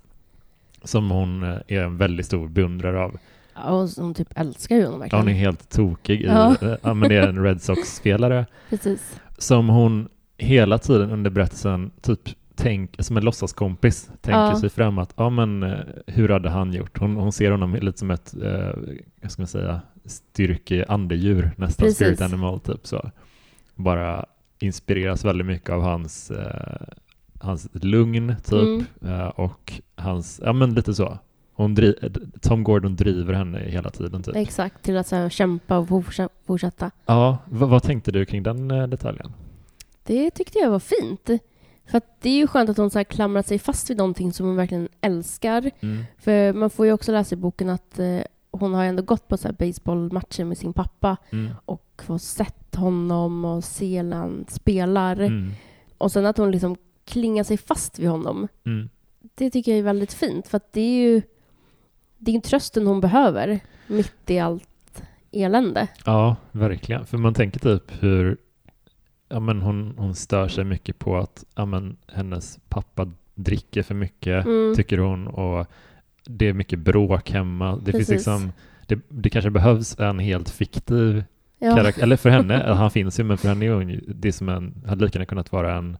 som 0.83 1.11
hon 1.11 1.43
eh, 1.43 1.57
är 1.67 1.81
en 1.83 1.97
väldigt 1.97 2.25
stor 2.25 2.47
beundrare 2.47 2.99
av. 2.99 3.17
Ja, 3.55 3.69
och 3.69 3.89
hon 3.97 4.13
typ 4.13 4.27
älskar 4.35 4.75
ju 4.75 4.85
honom 4.85 4.93
Ja, 4.99 4.99
verkligen. 5.01 5.23
hon 5.25 5.33
är 5.35 5.37
helt 5.39 5.69
tokig 5.69 6.21
i, 6.21 6.25
Ja. 6.25 6.55
ja, 6.81 6.93
men 6.93 7.09
det 7.09 7.15
är 7.15 7.27
en 7.27 7.43
Red 7.43 7.61
Sox-spelare 7.61 8.45
Precis. 8.69 9.19
som 9.37 9.69
hon 9.69 10.09
hela 10.37 10.77
tiden 10.77 11.11
under 11.11 11.29
berättelsen 11.29 11.91
typ 12.01 12.19
tänk, 12.55 12.95
som 12.99 13.17
en 13.17 13.23
låtsaskompis 13.23 14.09
tänker 14.21 14.39
Ja. 14.39 14.59
sig 14.59 14.69
fram 14.69 14.97
att 14.97 15.13
ja 15.17 15.29
men 15.29 15.63
eh, 15.63 15.79
hur 16.07 16.29
hade 16.29 16.49
han 16.49 16.73
gjort? 16.73 16.99
Hon, 16.99 17.15
hon 17.15 17.31
ser 17.31 17.51
honom 17.51 17.75
lite 17.75 17.99
som 17.99 18.11
ett, 18.11 18.33
eh, 18.43 18.69
vad 19.21 19.31
ska 19.31 19.41
man 19.41 19.47
säga, 19.47 19.81
styrke 20.05 20.85
andedjur, 20.87 21.51
nästan 21.57 21.83
Precis. 21.85 21.97
spirit 21.97 22.21
animal 22.21 22.59
typ 22.59 22.87
så. 22.87 23.11
Bara 23.75 24.25
inspireras 24.59 25.25
väldigt 25.25 25.47
mycket 25.47 25.69
av 25.69 25.81
hans, 25.81 26.31
eh, 26.31 26.87
hans 27.39 27.67
lugn 27.73 28.35
typ 28.45 28.53
Mm. 29.01 29.19
eh, 29.19 29.27
och 29.27 29.73
hans, 29.95 30.41
ja 30.43 30.53
men 30.53 30.73
lite 30.73 30.93
så. 30.93 31.17
Hon 31.53 31.75
dri, 31.75 31.95
Tom 32.41 32.63
Gordon 32.63 32.95
driver 32.95 33.33
henne 33.33 33.59
hela 33.59 33.89
tiden 33.89 34.23
typ. 34.23 34.35
Exakt, 34.35 34.83
till 34.83 34.97
att 34.97 35.07
så 35.07 35.15
här, 35.15 35.29
kämpa 35.29 35.77
och 35.77 35.87
fortsätta. 36.45 36.91
Ja, 37.05 37.37
vad, 37.45 37.69
vad 37.69 37.83
tänkte 37.83 38.11
du 38.11 38.25
kring 38.25 38.43
den 38.43 38.71
eh, 38.71 38.87
detaljen? 38.87 39.31
Det 40.03 40.31
tyckte 40.31 40.59
jag 40.59 40.69
var 40.71 40.79
fint. 40.79 41.29
För 41.91 42.01
det 42.21 42.29
är 42.29 42.35
ju 42.37 42.47
skönt 42.47 42.69
att 42.69 42.77
hon 42.77 42.89
så 42.89 42.99
här 42.99 43.03
klamrat 43.03 43.47
sig 43.47 43.59
fast 43.59 43.89
vid 43.89 43.97
någonting 43.97 44.33
som 44.33 44.45
hon 44.45 44.55
verkligen 44.55 44.87
älskar. 45.01 45.71
Mm. 45.79 46.03
För 46.17 46.53
man 46.53 46.69
får 46.69 46.85
ju 46.85 46.91
också 46.93 47.11
läsa 47.11 47.35
i 47.35 47.37
boken 47.37 47.69
att 47.69 47.99
eh, 47.99 48.19
hon 48.51 48.73
har 48.73 48.83
ändå 48.83 49.03
gått 49.03 49.27
på 49.27 49.37
så 49.37 49.47
här 49.47 49.55
baseballmatcher 49.59 50.43
med 50.43 50.57
sin 50.57 50.73
pappa 50.73 51.17
Mm. 51.31 51.49
och 51.65 52.01
får 52.05 52.17
sett 52.17 52.75
honom 52.75 53.45
och 53.45 53.63
se 53.63 54.03
när 54.03 54.17
han 54.17 54.45
spelar. 54.49 55.15
Mm. 55.19 55.51
Och 55.97 56.11
sen 56.11 56.25
att 56.25 56.37
hon 56.37 56.51
liksom 56.51 56.75
klingar 57.09 57.43
sig 57.43 57.57
fast 57.57 57.99
vid 57.99 58.09
honom. 58.09 58.47
Mm. 58.65 58.89
Det 59.35 59.49
tycker 59.49 59.71
jag 59.71 59.79
är 59.79 59.83
väldigt 59.83 60.13
fint. 60.13 60.47
För 60.47 60.57
att 60.57 60.73
det 60.73 60.81
är 60.81 61.01
ju 61.01 61.21
det 62.17 62.31
är 62.31 62.35
ju 62.35 62.41
trösten 62.41 62.87
hon 62.87 63.01
behöver 63.01 63.59
mitt 63.87 64.29
i 64.29 64.39
allt 64.39 65.03
elände. 65.31 65.87
Ja, 66.05 66.35
verkligen. 66.51 67.05
För 67.05 67.17
man 67.17 67.33
tänker 67.33 67.59
typ 67.59 67.83
hur 68.03 68.37
ja, 69.29 69.39
men 69.39 69.61
hon, 69.61 69.93
hon 69.97 70.15
stör 70.15 70.47
sig 70.47 70.63
mycket 70.63 70.99
på 70.99 71.17
att 71.17 71.45
ja, 71.55 71.65
men 71.65 71.97
hennes 72.07 72.59
pappa 72.69 73.11
dricker 73.35 73.83
för 73.83 73.95
mycket, 73.95 74.45
Mm. 74.45 74.75
tycker 74.75 74.97
hon, 74.97 75.27
och 75.27 75.67
det 76.25 76.47
är 76.47 76.53
mycket 76.53 76.79
bråk 76.79 77.31
hemma. 77.31 77.75
Det, 77.75 77.91
finns 77.91 78.09
liksom, 78.09 78.51
det, 78.87 78.99
det 79.09 79.29
kanske 79.29 79.49
behövs 79.49 79.99
en 79.99 80.19
helt 80.19 80.49
fiktiv 80.49 81.23
Ja. 81.61 81.75
karaktär, 81.75 82.03
eller 82.03 82.17
för 82.17 82.29
henne, 82.29 82.53
han 82.77 82.91
finns 82.91 83.19
ju, 83.19 83.23
men 83.23 83.37
för 83.37 83.47
henne 83.47 83.65
är 83.65 83.71
hon 83.73 83.99
det 84.07 84.27
är 84.27 84.31
som 84.31 84.49
en, 84.49 84.83
hade 84.87 85.05
lika 85.05 85.17
gärna 85.19 85.25
kunnat 85.25 85.51
vara 85.51 85.75
en 85.75 85.97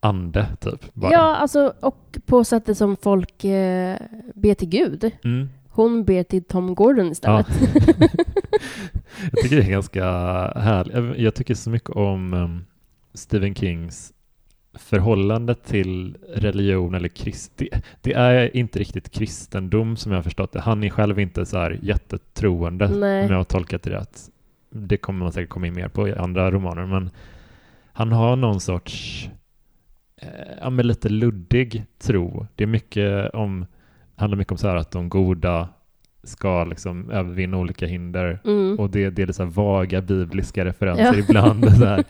ande, 0.00 0.46
typ. 0.60 0.94
Bara. 0.94 1.12
ja, 1.12 1.36
alltså 1.36 1.74
och 1.80 2.18
på 2.26 2.44
sättet 2.44 2.76
som 2.78 2.96
folk 2.96 3.44
eh, 3.44 3.96
ber 4.34 4.54
till 4.54 4.68
Gud. 4.68 5.10
Mm. 5.24 5.48
Hon 5.68 6.04
ber 6.04 6.22
till 6.22 6.44
Tom 6.44 6.74
Gordon 6.74 7.06
Ja. 7.06 7.12
istället. 7.12 7.46
jag 9.32 9.42
tycker 9.42 9.56
det 9.56 9.62
är 9.62 9.70
ganska 9.70 10.04
härligt. 10.56 11.18
Jag- 11.18 11.34
tycker 11.34 11.54
så 11.54 11.70
mycket 11.70 11.90
om 11.90 12.34
um, 12.34 12.64
Stephen 13.14 13.54
Kings 13.54 14.12
förhållande 14.74 15.54
till 15.54 16.16
religion 16.34 16.94
eller 16.94 17.08
krist. 17.08 17.62
Det, 18.00 18.12
är 18.12 18.56
inte 18.56 18.78
riktigt 18.78 19.10
kristendom 19.10 19.96
som 19.96 20.12
jag 20.12 20.18
har 20.18 20.22
förstått 20.22 20.52
det. 20.52 20.60
Han 20.60 20.84
är 20.84 20.90
själv 20.90 21.20
inte 21.20 21.46
så 21.46 21.58
här 21.58 21.78
jättetroende 21.82 22.88
Nej. 22.88 23.24
om 23.24 23.30
jag 23.30 23.36
har 23.36 23.44
tolkat 23.44 23.82
det 23.82 23.90
rätt. 23.90 24.20
Det 24.70 24.96
kommer 24.96 25.18
man 25.18 25.32
säkert 25.32 25.50
komma 25.50 25.66
in 25.66 25.74
mer 25.74 25.88
på 25.88 26.08
i 26.08 26.14
andra 26.14 26.50
romaner, 26.50 26.86
men 26.86 27.10
han 27.92 28.12
har 28.12 28.36
någon 28.36 28.60
sorts 28.60 29.28
ja, 30.60 30.70
men 30.70 30.86
lite 30.86 31.08
luddig 31.08 31.84
tro. 31.98 32.46
Det 32.54 32.64
är 32.64 32.68
mycket 32.68 33.30
om, 33.34 33.66
handlar 34.16 34.38
mycket 34.38 34.52
om 34.52 34.58
så 34.58 34.68
här 34.68 34.76
att 34.76 34.90
de 34.90 35.08
goda 35.08 35.68
ska 36.22 36.64
liksom 36.64 37.10
övervinna 37.10 37.56
olika 37.58 37.86
hinder 37.86 38.38
Mm. 38.44 38.78
och 38.78 38.90
det, 38.90 39.10
det 39.10 39.22
är 39.22 39.32
så 39.32 39.44
vaga 39.44 40.00
bibliska 40.00 40.64
referenser 40.64 41.04
Ja. 41.04 41.14
ibland. 41.28 41.76
Så 41.76 41.84
här. 41.84 42.04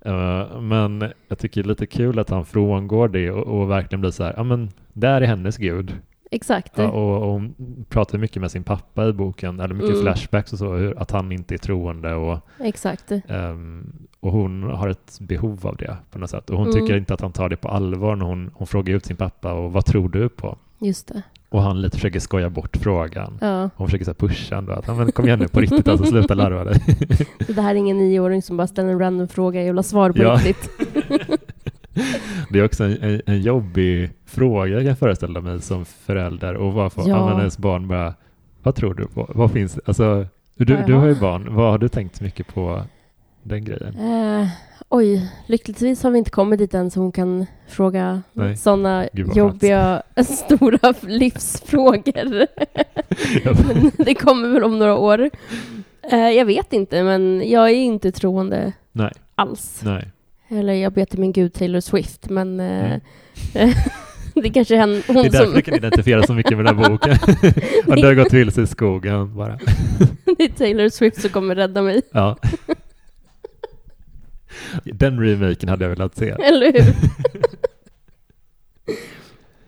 Eh, 0.00 0.60
men 0.60 1.04
jag 1.28 1.38
tycker 1.38 1.62
det 1.62 1.66
är 1.66 1.68
lite 1.68 1.86
kul 1.86 2.18
att 2.18 2.30
han 2.30 2.44
frångår 2.44 3.08
det 3.08 3.30
och, 3.30 3.60
och 3.60 3.70
verkligen 3.70 4.00
blir 4.00 4.10
så 4.10 4.24
här, 4.24 4.34
ja 4.36 4.42
men 4.42 4.70
där 4.92 5.20
är 5.22 5.26
hennes 5.26 5.56
gud. 5.56 5.94
Exakt. 6.30 6.72
Ja, 6.78 6.88
och, 6.90 7.22
och 7.22 7.28
hon 7.32 7.54
pratar 7.88 8.18
mycket 8.18 8.40
med 8.42 8.50
sin 8.50 8.64
pappa 8.64 9.06
i 9.08 9.12
boken, 9.12 9.60
eller 9.60 9.74
mycket 9.74 9.90
Mm. 9.90 10.02
flashbacks 10.02 10.52
och 10.52 10.58
så, 10.58 10.74
hur, 10.74 10.98
att 10.98 11.10
han 11.10 11.32
inte 11.32 11.54
är 11.54 11.58
troende 11.58 12.14
och, 12.14 12.38
Exakt. 12.60 13.12
Och 14.26 14.32
hon 14.32 14.62
har 14.62 14.88
ett 14.88 15.18
behov 15.20 15.66
av 15.66 15.76
det 15.76 15.96
på 16.10 16.18
något 16.18 16.30
sätt. 16.30 16.50
Och 16.50 16.56
hon 16.58 16.66
Mm. 16.68 16.80
tycker 16.80 16.96
inte 16.96 17.14
att 17.14 17.20
han 17.20 17.32
tar 17.32 17.48
det 17.48 17.56
på 17.56 17.68
allvar 17.68 18.16
när 18.16 18.24
hon, 18.26 18.50
hon 18.54 18.66
frågar 18.66 18.94
ut 18.94 19.04
sin 19.06 19.16
pappa 19.16 19.52
och 19.52 19.72
vad 19.72 19.84
tror 19.86 20.08
du 20.08 20.28
på? 20.28 20.58
Just 20.78 21.08
det. 21.08 21.22
Och 21.48 21.62
han 21.62 21.80
lite 21.80 21.96
försöker 21.96 22.20
skoja 22.20 22.50
bort 22.50 22.76
frågan. 22.76 23.38
Ja. 23.40 23.70
Hon 23.76 23.86
försöker 23.86 24.04
så 24.04 24.14
pusha 24.14 24.56
ändå, 24.56 24.72
att 24.72 24.84
"Ja, 24.86 24.94
men 24.94 25.12
kom 25.12 25.24
igen 25.26 25.38
nu 25.38 25.48
på 25.48 25.60
riktigt, 25.60 25.88
alltså 25.88 26.06
sluta 26.06 26.34
larva 26.34 26.64
dig. 26.64 26.80
Det 27.48 27.60
här 27.62 27.70
är 27.70 27.74
ingen 27.74 27.98
nioåring 27.98 28.42
som 28.42 28.56
bara 28.56 28.66
ställer 28.66 28.90
en 28.90 28.98
random 28.98 29.28
fråga. 29.28 29.60
Jag 29.60 29.66
vill 29.66 29.78
ha 29.78 29.82
svar 29.82 30.12
på 30.12 30.22
Ja. 30.22 30.34
riktigt. 30.44 30.70
Det 32.50 32.58
är 32.58 32.64
också 32.64 32.84
en, 32.84 33.02
en, 33.02 33.22
en 33.26 33.40
jobbig 33.40 34.10
fråga 34.26 34.74
jag 34.74 34.84
kan 34.84 34.96
föreställa 34.96 35.40
mig 35.40 35.60
som 35.60 35.84
förälder 35.84 36.54
och 36.54 36.72
vad 36.72 36.92
får 36.92 37.08
Ja. 37.08 37.38
ens 37.38 37.58
barn 37.58 37.88
bara, 37.88 38.14
vad 38.62 38.74
tror 38.74 38.94
du 38.94 39.06
på? 39.06 39.30
Vad 39.34 39.50
finns, 39.50 39.78
alltså, 39.86 40.26
du, 40.56 40.64
du 40.86 40.94
har 40.94 41.06
ju 41.06 41.20
barn, 41.20 41.46
vad 41.54 41.70
har 41.70 41.78
du 41.78 41.88
tänkt 41.88 42.20
mycket 42.20 42.54
på 42.54 42.82
den 43.48 43.64
grejen? 43.64 43.96
Eh, 43.98 44.48
oj, 44.88 45.30
lyckligtvis 45.46 46.02
har 46.02 46.10
vi 46.10 46.18
inte 46.18 46.30
kommit 46.30 46.58
dit 46.58 46.74
än 46.74 46.90
så 46.90 47.00
hon 47.00 47.12
kan 47.12 47.46
fråga 47.68 48.22
sådana 48.56 49.08
jobbiga, 49.12 50.02
stora 50.24 50.94
livsfrågor. 51.00 52.46
Men 53.74 53.90
det 53.96 54.14
kommer 54.14 54.48
väl 54.48 54.64
om 54.64 54.78
några 54.78 54.96
år. 54.96 55.30
Eh, 56.12 56.18
jag 56.30 56.44
vet 56.44 56.72
inte, 56.72 57.02
men 57.02 57.42
jag 57.50 57.70
är 57.70 57.74
inte 57.74 58.12
troende 58.12 58.72
Nej, 58.92 59.12
alls. 59.34 59.80
nej. 59.84 60.08
Eller 60.48 60.72
jag 60.72 60.92
ber 60.92 61.04
till 61.04 61.18
min 61.18 61.32
gud 61.32 61.52
Taylor 61.54 61.80
Swift, 61.80 62.28
men 62.30 62.60
Mm. 62.60 63.00
det 64.42 64.50
kanske 64.50 64.76
är 64.76 64.80
hon 64.80 65.22
Det 65.22 65.28
är 65.28 65.30
därför 65.30 65.44
som... 65.46 65.54
jag 65.54 65.64
kan 65.64 65.74
identifiera 65.74 66.22
så 66.22 66.34
mycket 66.34 66.56
med 66.56 66.64
den 66.66 66.78
här 66.78 66.88
boken. 66.90 67.16
Och 67.86 67.96
det 67.96 68.02
har 68.06 68.14
gått 68.14 68.32
vilse 68.32 68.62
i 68.62 68.66
skogen 68.66 69.36
bara. 69.36 69.58
det 70.38 70.44
är 70.44 70.48
Taylor 70.48 70.88
Swift 70.88 71.20
som 71.20 71.30
kommer 71.30 71.54
rädda 71.54 71.82
mig, 71.82 72.02
Ja. 72.12 72.36
Den 74.84 75.20
remaken 75.20 75.68
hade 75.68 75.84
jag 75.84 75.90
velat 75.90 76.16
se. 76.16 76.28
eller 76.30 76.72
hur? 76.72 76.94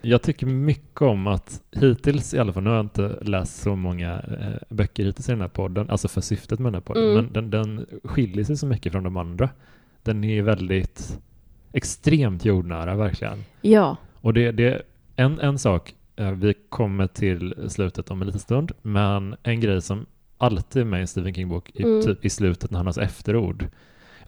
Jag 0.02 0.22
tycker 0.22 0.46
mycket 0.46 1.02
om 1.02 1.26
att 1.26 1.62
hittills 1.72 2.34
i 2.34 2.38
alla 2.38 2.52
fall, 2.52 2.62
nu 2.62 2.68
har 2.70 2.76
jag 2.76 2.84
inte 2.84 3.18
läst 3.22 3.62
så 3.62 3.76
många 3.76 4.14
eh, 4.14 4.74
böcker 4.76 5.04
hittills 5.04 5.28
i 5.28 5.32
den 5.32 5.40
här 5.40 5.48
podden, 5.48 5.90
alltså 5.90 6.08
för 6.08 6.20
syftet 6.20 6.58
med 6.58 6.66
den 6.66 6.74
här 6.74 6.80
podden, 6.80 7.02
Mm. 7.10 7.14
men 7.24 7.32
den, 7.32 7.50
den 7.50 7.86
skiljer 8.04 8.44
sig 8.44 8.56
så 8.56 8.66
mycket 8.66 8.92
från 8.92 9.04
de 9.04 9.16
andra. 9.16 9.50
Den 10.02 10.24
är 10.24 10.42
väldigt 10.42 11.18
extremt 11.72 12.44
jordnära 12.44 12.94
verkligen. 12.96 13.44
Ja, 13.60 13.96
Och 14.20 14.34
det, 14.34 14.52
det 14.52 14.82
en, 15.16 15.40
en 15.40 15.58
sak, 15.58 15.94
eh, 16.16 16.30
vi 16.30 16.54
kommer 16.68 17.06
till 17.06 17.54
slutet 17.68 18.10
om 18.10 18.20
en 18.20 18.26
liten 18.26 18.40
stund, 18.40 18.72
men 18.82 19.36
en 19.42 19.60
grej 19.60 19.82
som 19.82 20.06
alltid 20.38 20.82
är 20.82 20.86
med 20.86 20.98
i 20.98 21.00
en 21.00 21.06
Stephen 21.08 21.34
King-bok 21.34 21.70
i, 21.74 21.82
Mm. 21.82 22.02
typ, 22.02 22.24
i 22.24 22.30
slutet 22.30 22.70
när 22.70 22.78
han 22.78 22.86
har 22.86 22.92
så 22.92 23.00
efterord. 23.00 23.66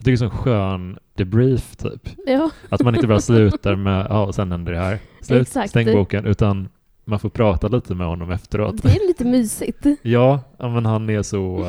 Jag 0.02 0.04
tycker 0.04 0.18
det 0.18 0.24
är 0.24 0.30
en 0.30 0.38
skön 0.38 0.98
debrief 1.14 1.76
typ. 1.76 2.08
ja, 2.26 2.50
Att 2.68 2.82
man 2.82 2.94
inte 2.94 3.06
bara 3.06 3.20
slutar 3.20 3.76
med, 3.76 4.06
ja, 4.10 4.26
och 4.26 4.34
sen 4.34 4.52
händer 4.52 4.72
det 4.72 4.78
här. 4.78 4.98
Slut, 5.20 5.42
Exakt. 5.42 5.70
stäng 5.70 5.92
boken, 5.92 6.26
utan 6.26 6.68
man 7.04 7.18
får 7.18 7.28
prata 7.28 7.68
lite 7.68 7.94
med 7.94 8.06
honom 8.06 8.30
efteråt. 8.30 8.82
det 8.82 8.88
är 8.88 9.06
lite 9.08 9.24
mysigt. 9.24 9.86
Ja, 10.02 10.40
men 10.58 10.86
han 10.86 11.10
är 11.10 11.22
så, 11.22 11.64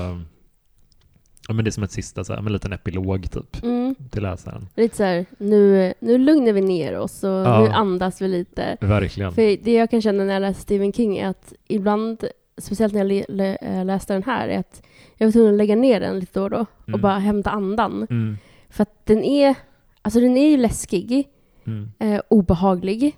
ja 1.47 1.53
men 1.53 1.65
det 1.65 1.69
är 1.69 1.71
som 1.71 1.83
ett 1.83 1.91
sista, 1.91 2.23
så 2.23 2.33
här, 2.33 2.39
en 2.39 2.53
liten 2.53 2.73
epilog 2.73 3.31
typ, 3.31 3.63
Mm. 3.63 3.95
till 4.09 4.23
läsaren. 4.23 4.67
Lite 4.75 4.97
så 4.97 5.03
här, 5.03 5.25
nu, 5.38 5.93
nu 6.00 6.17
lugnar 6.17 6.53
vi 6.53 6.61
ner 6.61 6.97
oss 7.00 7.23
och 7.23 7.29
Ja. 7.29 7.59
nu 7.63 7.67
andas 7.69 8.21
vi 8.21 8.27
lite. 8.27 8.77
Verkligen. 8.81 9.31
För 9.31 9.63
det 9.63 9.73
jag 9.73 9.89
kan 9.91 10.01
känna 10.01 10.23
när 10.23 10.33
jag 10.33 10.41
läser 10.41 10.61
Stephen 10.61 10.93
King 10.93 11.17
är 11.17 11.27
att 11.27 11.53
ibland, 11.67 12.23
speciellt 12.61 12.93
när 12.93 13.05
jag 13.39 13.57
äh, 13.61 13.85
läste 13.85 14.13
den 14.13 14.23
här, 14.23 14.47
är 14.47 14.59
att 14.59 14.81
jag 15.17 15.27
var 15.27 15.31
tvungen 15.31 15.53
att 15.53 15.57
lägga 15.57 15.75
ner 15.75 15.99
den 15.99 16.19
lite 16.19 16.39
då 16.39 16.43
och 16.43 16.49
då 16.49 16.59
och 16.59 16.87
Mm. 16.87 17.01
bara 17.01 17.17
hämta 17.19 17.49
andan. 17.49 18.07
Mm, 18.09 18.37
För 18.69 18.81
att 18.83 19.05
den 19.05 19.23
är, 19.23 19.55
alltså 20.01 20.19
den 20.19 20.37
är 20.37 20.49
ju 20.49 20.57
läskig, 20.57 21.27
mm. 21.65 21.91
eh, 21.99 22.21
obehaglig. 22.27 23.17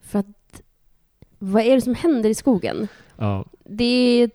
För 0.00 0.18
att, 0.18 0.62
vad 1.38 1.62
är 1.62 1.74
det 1.74 1.80
som 1.80 1.94
händer 1.94 2.30
i 2.30 2.34
skogen? 2.34 2.88
Ja, 3.16 3.44
Det 3.64 3.84
är, 4.22 4.30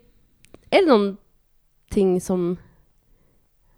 är 0.70 0.82
det 0.86 0.88
någonting 0.90 2.22
som 2.22 2.58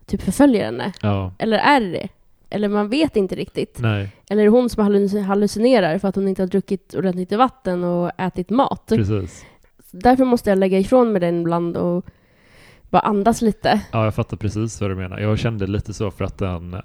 typ 0.05 0.21
förföljer 0.21 0.65
henne? 0.65 0.93
ja, 1.01 1.33
Eller 1.39 1.57
är 1.57 1.81
det 1.81 1.89
det? 1.91 2.07
Eller 2.49 2.67
man 2.69 2.89
vet 2.89 3.15
inte 3.15 3.35
riktigt. 3.35 3.77
nej, 3.79 4.09
Eller 4.29 4.41
är 4.41 4.45
det 4.45 4.51
hon 4.51 4.69
som 4.69 4.83
halluc- 4.83 5.21
hallucinerar 5.21 5.97
för 5.97 6.07
att 6.07 6.15
hon 6.15 6.27
inte 6.27 6.41
har 6.41 6.47
druckit 6.47 6.93
ordentligt 6.95 7.31
i 7.31 7.35
vatten 7.35 7.83
och 7.83 8.11
ätit 8.17 8.49
mat? 8.49 8.85
precis. 8.87 9.45
Därför 10.03 10.25
måste 10.25 10.49
jag 10.49 10.59
lägga 10.59 10.79
ifrån 10.79 11.11
mig 11.11 11.21
den 11.21 11.41
ibland 11.41 11.77
och 11.77 12.05
bara 12.89 12.99
andas 13.01 13.41
lite. 13.41 13.81
Ja, 13.91 14.03
jag 14.03 14.15
fattar 14.15 14.37
precis 14.37 14.81
vad 14.81 14.89
du 14.89 14.95
menar. 14.95 15.19
Jag 15.19 15.39
kände 15.39 15.67
lite 15.67 15.93
så 15.93 16.11
för 16.11 16.25
att 16.25 16.37
den, 16.37 16.75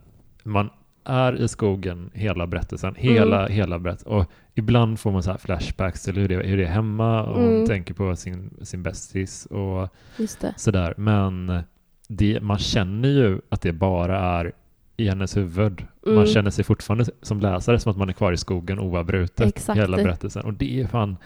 man 0.42 0.70
är 1.04 1.40
i 1.42 1.48
skogen 1.48 2.10
hela 2.14 2.46
berättelsen, 2.46 2.94
hela, 2.98 3.40
Mm. 3.40 3.52
hela 3.52 3.78
berättelsen. 3.78 4.12
Och 4.12 4.30
ibland 4.54 5.00
får 5.00 5.10
man 5.12 5.22
så 5.22 5.30
här 5.30 5.38
flashbacks 5.38 6.02
till 6.04 6.16
hur 6.16 6.28
det, 6.28 6.36
hur 6.36 6.56
det 6.56 6.64
är 6.64 6.68
hemma 6.68 7.22
och 7.22 7.40
hon 7.40 7.52
Mm. 7.54 7.66
tänker 7.66 7.94
på 7.94 8.16
sin, 8.16 8.50
sin 8.62 8.82
bästis 8.82 9.46
och 9.46 9.88
sådär. 10.56 10.94
Men 10.96 11.60
det, 12.08 12.40
man 12.42 12.58
känner 12.58 13.08
ju 13.08 13.40
att 13.48 13.60
det 13.60 13.72
bara 13.72 14.18
är 14.18 14.52
i 15.00 15.08
hennes 15.08 15.36
huvud. 15.36 15.84
Man 16.06 16.14
Mm. 16.14 16.26
känner 16.26 16.50
sig 16.50 16.64
fortfarande 16.64 17.04
som 17.22 17.40
läsare 17.40 17.78
som 17.78 17.90
att 17.92 17.98
man 17.98 18.08
är 18.08 18.12
kvar 18.12 18.32
i 18.32 18.36
skogen 18.36 18.78
oavbrutet 18.78 19.46
Exakt. 19.48 19.78
hela 19.80 19.96
berättelsen. 19.96 20.42
Och 20.44 20.54
det 20.54 20.80
är 20.80 20.86
fan, 20.86 21.16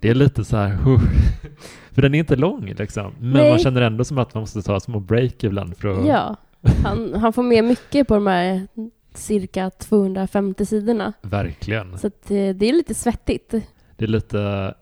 det 0.00 0.08
är 0.08 0.14
lite 0.14 0.44
så 0.44 0.56
här, 0.56 0.78
för 1.92 2.02
den 2.02 2.14
är 2.14 2.18
inte 2.18 2.36
lång 2.36 2.74
liksom. 2.78 3.12
Men 3.20 3.30
Nej. 3.32 3.50
man 3.50 3.58
känner 3.58 3.80
ändå 3.82 4.04
som 4.04 4.18
att 4.18 4.34
man 4.34 4.40
måste 4.40 4.62
ta 4.62 4.80
små 4.80 5.00
break 5.00 5.44
ibland 5.44 5.76
för 5.76 5.88
att, 5.88 6.06
Ja, 6.06 6.36
han, 6.84 7.14
han 7.14 7.32
får 7.32 7.42
med 7.42 7.64
mycket 7.64 8.08
på 8.08 8.14
de 8.14 8.26
här 8.26 8.66
cirka 9.14 9.70
250 9.70 10.66
sidorna. 10.66 11.12
verkligen. 11.22 11.98
Så 11.98 12.06
att, 12.06 12.30
eh, 12.30 12.48
det 12.54 12.68
är 12.68 12.72
lite 12.72 12.94
svettigt. 12.94 13.54
Det 13.96 14.04
är 14.04 14.08
lite 14.08 14.74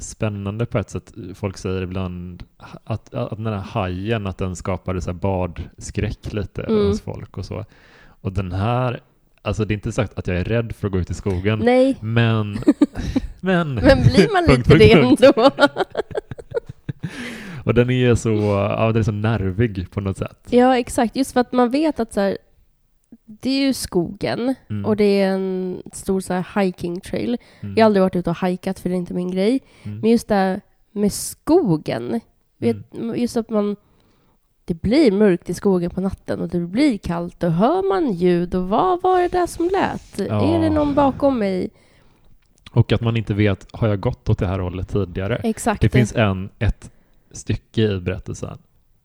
spännande 0.00 0.66
på 0.66 0.78
ett 0.78 0.90
sätt. 0.90 1.12
Folk 1.34 1.58
säger 1.58 1.82
ibland 1.82 2.42
att, 2.84 3.14
att 3.14 3.36
den 3.36 3.46
här 3.46 3.54
hajen, 3.54 4.26
att 4.26 4.38
den 4.38 4.56
skapade 4.56 5.00
så 5.00 5.12
badskräck 5.12 6.32
lite 6.32 6.62
Mm. 6.62 6.86
hos 6.86 7.00
folk 7.00 7.38
och 7.38 7.44
så. 7.44 7.64
Och 8.22 8.32
den 8.32 8.52
här, 8.52 9.00
alltså 9.42 9.64
det 9.64 9.72
är 9.72 9.76
inte 9.76 9.92
sagt 9.92 10.18
att 10.18 10.26
jag 10.26 10.36
är 10.36 10.44
rädd 10.44 10.72
för 10.76 10.86
att 10.86 10.92
gå 10.92 10.98
ut 10.98 11.10
i 11.10 11.14
skogen, 11.14 11.58
Nej, 11.58 11.96
men, 12.00 12.52
men, 13.40 13.74
men 13.74 14.02
blir 14.02 14.32
man 14.32 14.46
Punkt, 14.46 14.68
lite 14.68 14.78
det 14.78 14.94
punkt, 15.02 15.22
ändå? 15.22 15.50
och 17.64 17.74
den 17.74 17.90
är 17.90 18.14
så, 18.14 18.30
ja 18.78 18.86
den 18.92 18.96
är 18.96 19.02
så 19.02 19.12
nervig 19.12 19.90
på 19.90 20.00
något 20.00 20.16
sätt. 20.18 20.38
ja, 20.50 20.78
exakt. 20.78 21.16
Just 21.16 21.32
för 21.32 21.40
att 21.40 21.52
man 21.52 21.70
vet 21.70 22.00
att 22.00 22.12
så 22.12 22.20
här, 22.20 22.38
det 23.40 23.50
är 23.50 23.60
ju 23.66 23.72
skogen 23.72 24.54
Mm. 24.68 24.84
och 24.84 24.96
det 24.96 25.20
är 25.20 25.32
en 25.32 25.82
stor 25.92 26.20
så 26.20 26.34
här, 26.34 26.62
hiking 26.62 27.00
trail. 27.00 27.38
Mm. 27.60 27.74
Jag 27.76 27.84
har 27.84 27.86
aldrig 27.86 28.02
varit 28.02 28.16
ute 28.16 28.30
och 28.30 28.46
hikat 28.46 28.80
för 28.80 28.88
det 28.88 28.94
är 28.94 28.96
inte 28.96 29.14
min 29.14 29.30
grej. 29.30 29.60
Mm. 29.82 30.00
Men 30.00 30.10
just 30.10 30.28
det 30.28 30.34
här 30.34 30.60
med 30.92 31.12
skogen, 31.12 32.20
vet, 32.58 32.76
just 33.16 33.36
att 33.36 33.50
man 33.50 33.76
det 34.64 34.74
blir 34.82 35.12
mörkt 35.12 35.50
i 35.50 35.54
skogen 35.54 35.90
på 35.90 36.00
natten 36.00 36.40
och 36.40 36.48
det 36.48 36.60
blir 36.60 36.98
kallt 36.98 37.42
och 37.42 37.52
hör 37.52 37.88
man 37.88 38.12
ljud 38.12 38.54
och 38.54 38.68
vad 38.68 39.02
var 39.02 39.20
det 39.20 39.28
där 39.28 39.46
som 39.46 39.64
lät? 39.72 40.28
Ja. 40.28 40.54
Är 40.54 40.60
det 40.60 40.70
någon 40.70 40.94
bakom 40.94 41.38
mig? 41.38 41.70
Och 42.72 42.92
att 42.92 43.00
man 43.00 43.16
inte 43.16 43.34
vet, 43.34 43.66
har 43.72 43.88
jag 43.88 44.00
gått 44.00 44.28
åt 44.28 44.38
det 44.38 44.46
här 44.46 44.58
hållet 44.58 44.88
tidigare? 44.88 45.36
Exakt. 45.36 45.82
Det 45.82 45.88
finns 45.88 46.14
en, 46.14 46.50
ett 46.58 46.90
stycke 47.30 47.82
i 47.82 48.00
berättelsen 48.00 48.58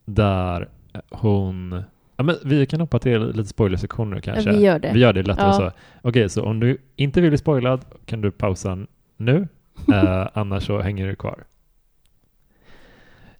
där 0.06 0.70
hon... 1.10 1.84
Ja, 2.18 2.24
men 2.24 2.36
vi 2.46 2.66
kan 2.66 2.80
hoppa 2.80 3.00
till 3.00 3.28
lite 3.28 3.50
spoilersektioner 3.50 4.20
kanske. 4.20 4.52
vi 4.52 4.60
gör 4.60 4.80
det. 4.80 4.92
Vi 4.94 5.00
gör 5.00 5.14
det 5.14 5.24
lättare 5.24 5.48
Ja. 5.48 5.54
så. 5.54 5.72
Okej, 6.02 6.30
så 6.30 6.44
om 6.44 6.60
du 6.60 6.78
inte 6.96 7.22
vill 7.22 7.30
bli 7.32 7.38
spoilad 7.38 7.86
kan 8.06 8.22
du 8.22 8.32
pausa 8.32 8.78
nu, 9.18 9.48
eh, 9.94 10.28
annars 10.34 10.66
så 10.66 10.80
hänger 10.82 11.08
du 11.08 11.16
kvar. 11.16 11.44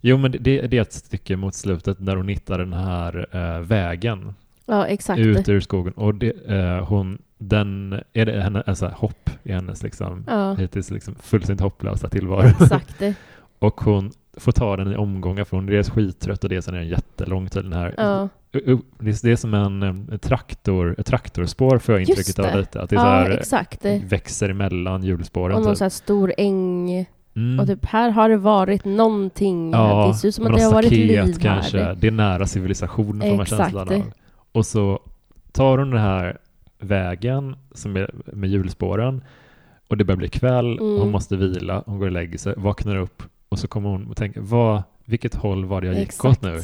Jo, 0.00 0.16
men 0.16 0.30
det, 0.32 0.38
det 0.38 0.66
det 0.66 0.76
är 0.78 0.82
ett 0.82 0.92
stycke 0.92 1.36
mot 1.36 1.54
slutet 1.54 1.96
där 2.00 2.16
hon 2.16 2.28
hittar 2.28 2.58
den 2.58 2.72
här 2.72 3.26
eh, 3.32 3.60
vägen 3.60 4.34
Ja, 4.66 4.86
exakt. 4.86 5.18
ut 5.20 5.48
ur 5.48 5.60
skogen 5.60 5.92
och 5.92 6.14
det, 6.14 6.30
eh, 6.48 6.84
hon, 6.88 7.18
den, 7.38 8.00
är 8.12 8.26
det 8.26 8.40
henne, 8.42 8.62
här 8.66 8.90
hopp 8.94 9.30
i 9.42 9.52
hennes 9.52 9.82
liksom, 9.82 10.24
Ja, 10.26 10.54
hittills 10.54 10.90
liksom 10.90 11.14
fullständigt 11.14 11.60
hopplösa 11.62 12.08
tillvaro. 12.08 12.46
exakt. 12.48 13.02
Och 13.58 13.80
hon 13.80 14.12
får 14.36 14.52
ta 14.52 14.76
den 14.76 14.92
i 14.92 14.96
omgångar 14.96 15.44
för 15.44 15.56
hon 15.56 15.68
är 15.68 15.72
dels 15.72 15.90
skittrött 15.90 16.44
och 16.44 16.50
dels 16.50 16.68
är 16.68 16.72
den 16.72 16.88
jättelång 16.88 17.48
till 17.48 17.62
den 17.62 17.72
här. 17.72 17.94
Ja, 17.96 18.28
Det 18.52 19.30
är- 19.32 19.36
som 19.36 19.54
en, 19.54 19.82
eh, 20.12 20.18
traktor, 20.18 20.94
ett 20.98 21.06
traktorspår 21.06 21.78
får 21.78 21.94
jag 21.94 22.02
intrycket 22.02 22.38
av 22.38 22.44
det. 22.44 22.56
lite. 22.58 22.80
Att 22.82 22.90
det 22.90 22.96
ja 22.96 23.02
här, 23.02 23.30
exakt. 23.30 23.84
växer 23.84 24.48
emellan 24.48 25.02
hjulspåren. 25.04 25.56
Och 25.56 25.62
någon 25.62 25.70
Typ. 25.72 25.78
så 25.78 25.84
här 25.84 25.88
stor 25.90 26.32
äng. 26.38 27.06
Mm. 27.36 27.60
Och 27.60 27.66
typ 27.66 27.84
här 27.84 28.10
har 28.10 28.28
det 28.28 28.36
varit 28.36 28.84
någonting. 28.84 29.70
ja, 29.72 30.06
det 30.08 30.14
ser 30.14 30.28
ut 30.28 30.34
som 30.34 30.46
att 30.46 30.56
det 30.56 30.62
har 30.62 30.72
varit 30.72 30.90
liv 30.90 31.34
kanske. 31.40 31.78
här. 31.84 31.94
Det 31.94 32.06
är 32.06 32.10
nära 32.10 32.46
civilisationen 32.46 33.30
får 33.30 33.36
man 33.36 33.46
känslan 33.46 33.88
av. 33.88 34.02
Och 34.52 34.66
så 34.66 35.00
tar 35.52 35.78
hon 35.78 35.90
den 35.90 36.00
här 36.00 36.38
vägen 36.78 37.56
som 37.72 37.96
är 37.96 38.10
med 38.26 38.50
hjulspåren 38.50 39.22
och 39.88 39.96
det 39.96 40.04
börjar 40.04 40.16
bli 40.18 40.28
kväll, 40.28 40.78
Mm. 40.78 40.98
hon 41.00 41.10
måste 41.10 41.36
vila, 41.36 41.82
hon 41.86 41.98
går 41.98 42.06
och 42.06 42.12
lägger 42.12 42.38
sig, 42.38 42.54
vaknar 42.56 42.96
upp 42.96 43.22
och 43.48 43.58
så 43.58 43.68
kommer 43.68 43.88
hon 43.88 44.06
och 44.06 44.16
tänker, 44.16 44.40
vad, 44.40 44.82
vilket 45.04 45.34
håll 45.34 45.64
var 45.64 45.80
det 45.80 45.86
jag 45.86 45.96
gick 45.98 46.24
åt 46.24 46.32
Exakt. 46.32 46.42
nu? 46.42 46.62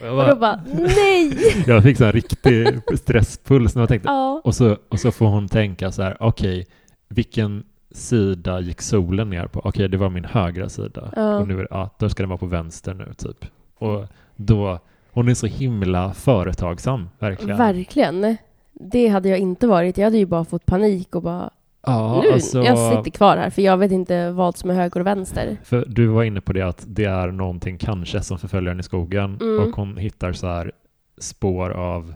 Och 0.00 0.06
jag, 0.06 0.10
Och 0.10 0.16
bara, 0.16 0.30
då 0.30 0.36
bara, 0.36 0.60
nej! 0.74 1.38
jag 1.66 1.82
fick 1.82 1.96
så 1.96 2.04
en 2.04 2.12
riktig 2.12 2.80
stresspuls 2.98 3.74
när 3.74 3.82
jag 3.82 3.88
tänkte, 3.88 4.08
ja. 4.08 4.40
och 4.44 4.54
så, 4.54 4.76
och 4.88 5.00
så 5.00 5.12
får 5.12 5.26
hon 5.26 5.48
tänka 5.48 5.92
så 5.92 6.02
här, 6.02 6.16
okej, 6.20 6.66
vilken 7.08 7.64
sida 7.90 8.60
gick 8.60 8.82
solen 8.82 9.30
ner 9.30 9.46
på? 9.46 9.60
Okej, 9.64 9.88
det 9.88 9.96
var 9.96 10.10
min 10.10 10.24
högra 10.24 10.68
sida. 10.68 11.12
Ja. 11.16 11.38
Och 11.38 11.48
nu 11.48 11.54
är 11.54 11.62
det, 11.62 11.68
ja, 11.70 11.90
då 11.98 12.08
ska 12.08 12.22
den 12.22 12.30
vara 12.30 12.38
på 12.38 12.46
vänster 12.46 12.94
nu, 12.94 13.12
typ. 13.16 13.44
Och 13.78 14.06
då, 14.36 14.78
hon 15.10 15.28
är 15.28 15.34
så 15.34 15.46
himla 15.46 16.14
företagsam, 16.14 17.08
verkligen. 17.18 17.58
Verkligen. 17.58 18.36
Det 18.72 19.08
hade 19.08 19.28
jag 19.28 19.38
inte 19.38 19.66
varit. 19.66 19.98
Jag 19.98 20.04
hade 20.04 20.18
ju 20.18 20.26
bara 20.26 20.44
fått 20.44 20.66
panik 20.66 21.14
och 21.14 21.22
bara, 21.22 21.50
ja, 21.86 22.22
nu, 22.24 22.32
alltså, 22.32 22.62
jag 22.62 22.78
sitter 22.78 23.10
kvar 23.10 23.36
här 23.36 23.50
för 23.50 23.62
jag 23.62 23.76
vet 23.76 23.92
inte 23.92 24.30
vad 24.30 24.56
som 24.56 24.70
är 24.70 24.74
höger 24.74 25.00
och 25.00 25.06
vänster. 25.06 25.56
För 25.64 25.84
du 25.88 26.06
var 26.06 26.22
inne 26.24 26.40
på 26.40 26.52
det 26.52 26.62
att 26.62 26.84
det 26.86 27.04
är 27.04 27.28
någonting 27.30 27.78
kanske 27.78 28.20
som 28.20 28.38
förföljer 28.38 28.68
henne 28.70 28.80
i 28.80 28.82
skogen 28.82 29.38
Mm. 29.40 29.58
och 29.64 29.76
hon 29.76 29.96
hittar 29.96 30.32
så 30.32 30.46
här 30.46 30.72
spår 31.18 31.70
av 31.70 32.14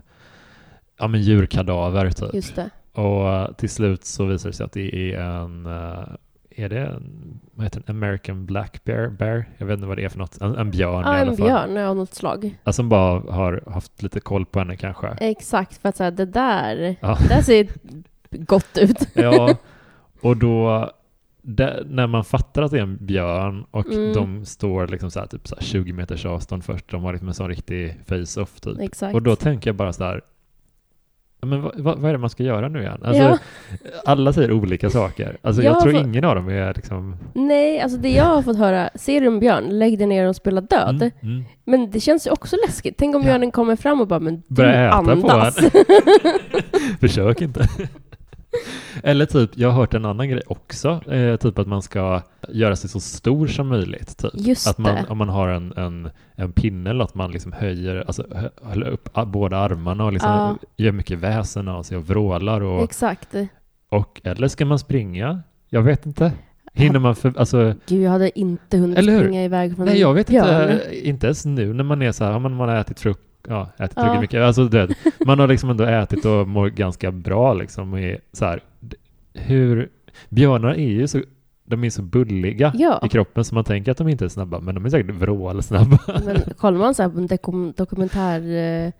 ja, 0.99 1.07
men 1.07 1.21
djurkadaver 1.21 2.11
typ. 2.11 2.33
Just 2.33 2.55
det. 2.55 2.69
Och 2.93 3.29
eh, 3.29 3.51
till 3.51 3.69
slut 3.69 4.05
så 4.05 4.25
visar 4.25 4.49
det 4.49 4.55
sig 4.55 4.65
att 4.65 4.71
det 4.71 5.13
är 5.13 5.19
en, 5.19 5.65
eh, 5.65 6.03
är 6.55 6.69
det 6.69 6.79
en, 6.79 7.39
vad 7.53 7.65
heter 7.65 7.83
den, 7.85 7.95
American 7.95 8.45
Black 8.45 8.83
Bear? 8.83 9.07
Bear? 9.09 9.45
Jag 9.57 9.65
vet 9.65 9.73
inte 9.75 9.87
vad 9.87 9.97
det 9.97 10.03
är 10.05 10.09
för 10.09 10.19
något, 10.19 10.41
en, 10.41 10.55
en 10.55 10.71
björn 10.71 11.03
Ja, 11.05 11.17
i 11.17 11.21
alla 11.21 11.31
en 11.31 11.37
fall. 11.37 11.45
björn 11.47 11.77
av 11.77 11.95
något 11.95 12.13
slag. 12.13 12.57
Alltså, 12.63 12.79
som 12.79 12.89
bara 12.89 13.19
har 13.33 13.63
haft 13.71 14.01
lite 14.03 14.19
koll 14.19 14.45
på 14.45 14.59
henne 14.59 14.75
kanske. 14.75 15.07
Exakt, 15.07 15.77
för 15.81 15.89
att 15.89 15.97
säga 15.97 16.11
det 16.11 16.25
där, 16.25 16.95
Ja. 17.01 17.17
där 17.29 17.41
ser 17.41 17.67
gott 18.31 18.77
ut. 18.77 18.97
Ja, 19.13 19.55
och 20.21 20.37
då 20.37 20.89
det, 21.43 21.83
när 21.85 22.07
man 22.07 22.23
fattar 22.23 22.61
att 22.61 22.71
det 22.71 22.77
är 22.77 22.81
en 22.83 22.97
björn 23.05 23.65
och 23.71 23.85
Mm. 23.91 24.13
de 24.13 24.45
står 24.45 24.87
liksom 24.87 25.11
så 25.11 25.19
här, 25.19 25.27
typ 25.27 25.47
så 25.47 25.55
här 25.55 25.63
20 25.63 25.93
meters 25.93 26.25
avstånd 26.25 26.63
först, 26.63 26.91
de 26.91 27.03
har 27.03 27.11
liksom 27.11 27.27
en 27.27 27.33
sån 27.33 27.47
riktig 27.49 27.97
face-off 28.07 28.59
typ. 28.61 28.79
Exakt. 28.79 29.15
Och 29.15 29.21
då 29.21 29.35
tänker 29.35 29.69
jag 29.69 29.75
bara 29.75 29.93
så 29.93 30.03
här, 30.03 30.21
"Ja, 31.41 31.47
men 31.47 31.61
vad, 31.61 31.79
vad, 31.79 31.99
vad 31.99 32.09
är 32.09 32.13
det 32.13 32.19
man 32.19 32.29
ska 32.29 32.43
göra 32.43 32.69
nu 32.69 32.79
igen? 32.81 32.99
Alltså, 33.03 33.23
Ja. 33.23 33.37
Alla 34.05 34.33
säger 34.33 34.51
olika 34.51 34.89
saker. 34.89 35.37
Alltså, 35.41 35.63
Jag 35.63 35.75
jag 35.75 35.81
tror 35.81 35.91
får- 35.93 36.01
ingen 36.01 36.25
av 36.25 36.35
dem 36.35 36.49
är 36.49 36.73
liksom... 36.73 37.15
Nej, 37.33 37.79
alltså 37.81 37.97
det 37.97 38.09
jag 38.09 38.23
har 38.25 38.41
fått 38.41 38.57
höra, 38.57 38.89
ser 38.95 39.21
du 39.21 39.27
en 39.27 39.39
björn, 39.39 39.63
lägg 39.79 39.97
dig 39.97 40.07
ner 40.07 40.27
och 40.27 40.35
spela 40.35 40.61
död. 40.61 40.95
Mm, 41.01 41.11
mm. 41.21 41.43
Men 41.65 41.91
det 41.91 41.99
känns 41.99 42.27
ju 42.27 42.31
också 42.31 42.55
läskigt. 42.67 42.95
Tänk 42.97 43.15
om 43.15 43.21
Ja. 43.21 43.25
björnen 43.25 43.51
kommer 43.51 43.75
fram 43.75 44.01
och 44.01 44.07
bara, 44.07 44.19
men 44.19 44.35
du 44.47 44.55
Börja 44.55 44.87
äta 44.87 45.01
på 45.03 45.11
andas. 45.11 45.57
Försök 46.99 47.41
inte. 47.41 47.67
Eller 49.03 49.25
typ, 49.25 49.49
jag 49.57 49.69
har 49.69 49.75
hört 49.79 49.93
en 49.93 50.05
annan 50.05 50.29
grej 50.29 50.41
också, 50.47 51.11
eh, 51.11 51.35
typ 51.35 51.59
att 51.59 51.67
man 51.67 51.81
ska 51.81 52.21
göra 52.49 52.75
sig 52.75 52.89
så 52.89 52.99
stor 52.99 53.47
som 53.47 53.67
möjligt. 53.67 54.17
Typ. 54.17 54.31
Just 54.33 54.67
att 54.67 54.77
man, 54.77 54.95
det. 54.95 55.05
om 55.09 55.17
man 55.17 55.29
har 55.29 55.47
en, 55.47 55.73
en, 55.77 56.09
en 56.35 56.51
pinne 56.51 56.89
eller 56.89 57.03
att 57.03 57.15
man 57.15 57.31
liksom 57.31 57.51
höjer, 57.51 58.03
alltså 58.07 58.25
håller 58.61 58.87
upp 58.87 59.09
båda 59.27 59.57
armarna 59.57 60.05
och 60.05 60.13
liksom 60.13 60.31
Ja. 60.31 60.57
gör 60.77 60.91
mycket 60.91 61.19
väsen 61.19 61.67
av 61.67 61.83
sig 61.83 61.97
och 61.97 62.07
vrålar. 62.07 62.61
Och, 62.61 62.83
Exakt. 62.83 63.35
och, 63.89 64.21
eller 64.23 64.47
ska 64.47 64.65
man 64.65 64.79
springa? 64.79 65.41
Jag 65.69 65.81
vet 65.81 66.05
inte. 66.05 66.31
Hinner 66.73 66.99
man 66.99 67.15
för, 67.15 67.33
alltså, 67.37 67.73
Gud, 67.87 68.01
jag 68.01 68.11
hade 68.11 68.39
inte 68.39 68.77
hunnit 68.77 68.97
springa 69.03 69.43
iväg 69.43 69.75
från 69.75 69.85
nej 69.85 69.99
jag 69.99 70.13
vet 70.13 70.27
björn. 70.27 70.71
inte, 70.71 71.07
inte 71.09 71.27
ens 71.27 71.45
nu 71.45 71.73
när 71.73 71.83
man 71.83 72.01
är 72.01 72.11
så 72.11 72.23
här, 72.23 72.39
man 72.39 72.53
har 72.59 72.75
ätit 72.75 72.99
frukt, 72.99 73.21
ja, 73.47 73.69
ätit 73.79 73.93
Ja. 73.97 74.13
ja. 74.15 74.21
mycket, 74.21 74.41
alltså 74.41 74.65
du 74.65 74.77
vet, 74.87 74.97
man 75.25 75.39
har 75.39 75.47
liksom 75.47 75.69
ändå 75.69 75.83
ätit 75.83 76.25
och 76.25 76.47
mår 76.47 76.67
ganska 76.69 77.11
bra 77.11 77.53
liksom 77.53 77.93
och 77.93 77.99
är 77.99 78.19
så 78.33 78.45
här, 78.45 78.59
hur, 79.33 79.89
björnar 80.29 80.69
är 80.73 80.89
ju 80.89 81.07
så, 81.07 81.21
de 81.65 81.83
är 81.83 81.89
så 81.89 82.01
bulliga 82.01 82.71
Ja. 82.75 82.99
i 83.05 83.09
kroppen 83.09 83.45
så 83.45 83.55
man 83.55 83.63
tänker 83.63 83.91
att 83.91 83.97
de 83.97 84.07
inte 84.07 84.25
är 84.25 84.29
snabba, 84.29 84.59
men 84.59 84.75
de 84.75 84.85
är 84.85 84.89
säkert 84.89 85.15
vrålsnabba. 85.15 85.99
Men 86.25 86.37
kollar 86.57 86.79
man 86.79 86.95
så 86.95 87.03
här 87.03 87.77
dokumentär, 87.77 88.41
eh, 88.85 88.91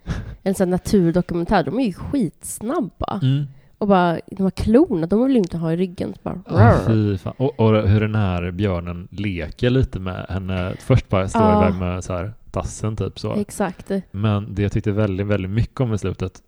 en 0.42 0.54
sån 0.54 0.70
naturdokumentär, 0.70 1.64
de 1.64 1.78
är 1.80 1.84
ju 1.86 1.92
skitsnabba. 1.92 3.20
Mm. 3.22 3.44
Och 3.78 3.88
bara, 3.88 4.18
de 4.26 4.42
här 4.42 4.50
klorna, 4.50 5.06
de 5.06 5.22
vill 5.24 5.32
ju 5.32 5.38
inte 5.38 5.56
ha 5.58 5.72
i 5.72 5.76
ryggen. 5.76 6.14
Bara, 6.22 6.38
Ah. 6.46 7.30
Och, 7.36 7.60
och 7.60 7.88
hur 7.88 8.00
den 8.00 8.14
här 8.14 8.50
björnen 8.50 9.08
leker 9.10 9.70
lite 9.70 10.00
med 10.00 10.26
henne. 10.28 10.72
Först 10.80 11.08
bara 11.08 11.28
står 11.28 11.42
Ja. 11.42 11.68
iväg 11.68 11.80
med 11.80 12.04
så 12.04 12.12
här 12.12 12.32
tassen 12.52 12.96
typ 12.96 13.18
så. 13.18 13.34
Exakt. 13.34 13.90
Men 14.10 14.54
det 14.54 14.62
jag 14.62 14.72
tyckte 14.72 14.92
väldigt, 14.92 15.26
väldigt 15.26 15.50
mycket 15.50 15.80
om 15.80 15.94
i 15.94 15.98
slutet 15.98 16.42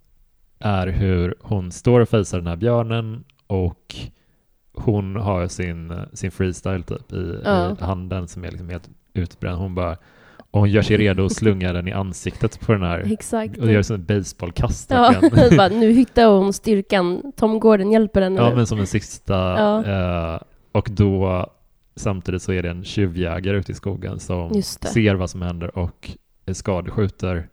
är 0.58 0.86
hur 0.86 1.34
hon 1.40 1.72
står 1.72 2.00
och 2.00 2.08
fejsar 2.08 2.38
den 2.38 2.46
här 2.46 2.56
björnen 2.56 3.24
och 3.46 3.94
hon 4.74 5.16
har 5.16 5.48
sin, 5.48 5.92
sin 6.12 6.30
freestyle 6.30 6.82
typ 6.82 7.12
i, 7.12 7.40
Ja. 7.44 7.76
i 7.80 7.84
handen 7.84 8.28
som 8.28 8.44
är 8.44 8.50
liksom 8.50 8.68
helt 8.68 8.90
utbränd. 9.14 9.58
Hon 9.58 9.74
bara 9.74 9.96
och 10.50 10.60
hon 10.60 10.70
gör 10.70 10.82
sig 10.82 10.96
redo 10.96 11.24
att 11.24 11.32
slunga 11.32 11.72
den 11.72 11.88
i 11.88 11.92
ansiktet 11.92 12.60
på 12.60 12.72
den 12.72 12.82
här 12.82 13.12
Exakt. 13.12 13.58
och 13.58 13.72
gör 13.72 13.82
som 13.82 13.96
ett 13.96 14.06
baseballkast 14.06 14.90
Ja, 14.90 15.14
bara, 15.56 15.68
nu 15.68 15.90
hittar 15.92 16.26
hon 16.26 16.52
styrkan. 16.52 17.32
Tom 17.36 17.60
Gordon 17.60 17.90
hjälper 17.90 18.22
henne 18.22 18.36
Ja, 18.40 18.54
men 18.54 18.66
som 18.66 18.78
en 18.78 18.86
sista. 18.86 19.34
Ja. 19.34 19.84
Eh, 20.34 20.40
och 20.72 20.88
då 20.90 21.46
samtidigt 21.96 22.42
så 22.42 22.52
är 22.52 22.62
det 22.62 22.70
en 22.70 22.84
tjuvjägare 22.84 23.56
ute 23.56 23.72
i 23.72 23.74
skogen 23.74 24.20
som 24.20 24.62
ser 24.62 25.14
vad 25.14 25.30
som 25.30 25.42
händer 25.42 25.78
och 25.78 26.10
skadeskjuter 26.52 27.48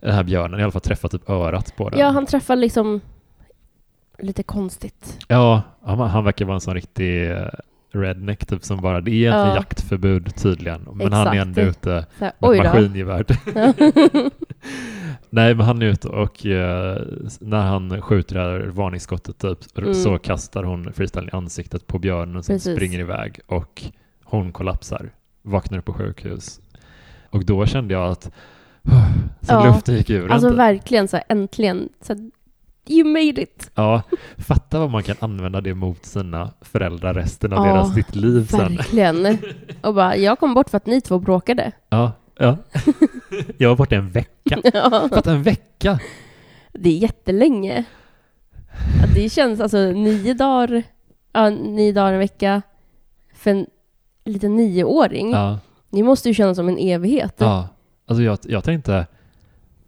den 0.00 0.14
här 0.14 0.24
björnen, 0.24 0.60
i 0.60 0.62
alla 0.62 0.72
fall 0.72 0.80
träffar 0.80 1.08
typ 1.08 1.30
örat 1.30 1.76
på 1.76 1.88
den. 1.88 2.00
Ja, 2.00 2.08
han 2.08 2.26
träffar 2.26 2.56
liksom 2.56 3.00
lite 4.18 4.42
konstigt. 4.42 5.18
Ja, 5.28 5.62
han, 5.82 5.98
han 5.98 6.24
verkar 6.24 6.44
vara 6.44 6.54
en 6.54 6.60
sån 6.60 6.74
riktig 6.74 7.30
eh, 7.30 7.46
redneck 7.92 8.46
typ 8.46 8.64
som 8.64 8.80
bara, 8.80 9.00
det 9.00 9.10
är 9.10 9.14
egentligen 9.14 9.48
Ja. 9.48 9.54
jaktförbud 9.54 10.34
tydligen, 10.36 10.88
men 10.94 11.12
han 11.12 11.26
är 11.26 11.32
Exakt. 11.32 11.46
ändå 11.58 11.60
ute 11.60 12.06
med 12.18 12.32
maskingevär. 12.40 13.24
Nej, 15.30 15.54
men 15.54 15.66
han 15.66 15.82
är 15.82 15.86
ute 15.86 16.08
och 16.08 16.46
eh, 16.46 17.02
när 17.40 17.60
han 17.66 18.02
skjuter 18.02 18.34
det 18.34 18.40
här 18.40 18.60
varningsskottet 18.60 19.38
typ, 19.38 19.78
Mm. 19.78 19.94
så 19.94 20.18
kastar 20.18 20.62
hon 20.64 20.92
freestyle 20.92 21.28
i 21.28 21.30
ansiktet 21.32 21.86
på 21.86 21.98
björnen 21.98 22.42
som 22.42 22.54
Precis. 22.54 22.76
springer 22.76 22.98
iväg 22.98 23.40
och 23.46 23.82
hon 24.24 24.52
kollapsar, 24.52 25.10
vaknar 25.42 25.78
upp 25.78 25.84
på 25.84 25.92
sjukhus. 25.92 26.60
Och 27.30 27.44
då 27.44 27.66
kände 27.66 27.94
jag 27.94 28.10
att 28.10 28.22
så 29.40 29.52
Ja. 29.52 29.64
luften 29.66 29.94
gick 29.96 30.10
ur 30.10 30.30
Alltså 30.30 30.48
inte. 30.48 30.56
verkligen 30.58 31.08
så 31.08 31.16
här, 31.16 31.24
äntligen. 31.28 31.88
Så 32.00 32.12
här, 32.14 32.30
you 32.88 33.04
made 33.08 33.42
it. 33.42 33.70
Ja, 33.74 34.02
fatta 34.38 34.78
vad 34.78 34.90
man 34.90 35.02
kan 35.02 35.16
använda 35.20 35.60
det 35.60 35.74
mot 35.74 36.04
sina 36.04 36.50
föräldrar 36.60 37.14
resten 37.14 37.52
av 37.52 37.66
Ja, 37.66 37.72
deras 37.72 37.94
sitt 37.94 38.14
liv 38.14 38.46
sen. 38.46 38.76
Verkligen. 38.76 39.38
Och 39.82 39.94
bara, 39.94 40.16
jag 40.16 40.38
kom 40.38 40.54
bort 40.54 40.70
för 40.70 40.76
att 40.76 40.86
ni 40.86 41.00
två 41.00 41.18
bråkade. 41.18 41.72
Ja, 41.88 42.12
ja. 42.40 42.56
Jag 43.58 43.68
var 43.68 43.76
borta 43.76 43.96
en 43.96 44.10
vecka. 44.10 44.60
Ja. 44.74 45.08
Fatta 45.12 45.32
en 45.32 45.42
vecka! 45.42 45.98
Det 46.72 46.88
är 46.90 46.96
jättelänge. 46.98 47.84
Ja, 49.00 49.06
det 49.14 49.28
känns 49.30 49.60
alltså 49.60 49.78
nio 49.78 50.34
dagar, 50.34 50.82
ja, 51.32 51.50
nio 51.50 51.92
dagar 51.92 52.12
en 52.12 52.18
vecka 52.18 52.62
för 53.34 53.50
en 53.50 53.66
liten 54.24 54.56
nioåring. 54.56 55.30
Ja, 55.30 55.58
Det 55.90 56.02
måste 56.02 56.28
ju 56.28 56.34
kännas 56.34 56.56
som 56.56 56.68
en 56.68 56.78
evighet. 56.78 57.34
ja. 57.36 57.68
Alltså 58.06 58.22
jag, 58.22 58.38
jag 58.42 58.64
tänkte 58.64 59.06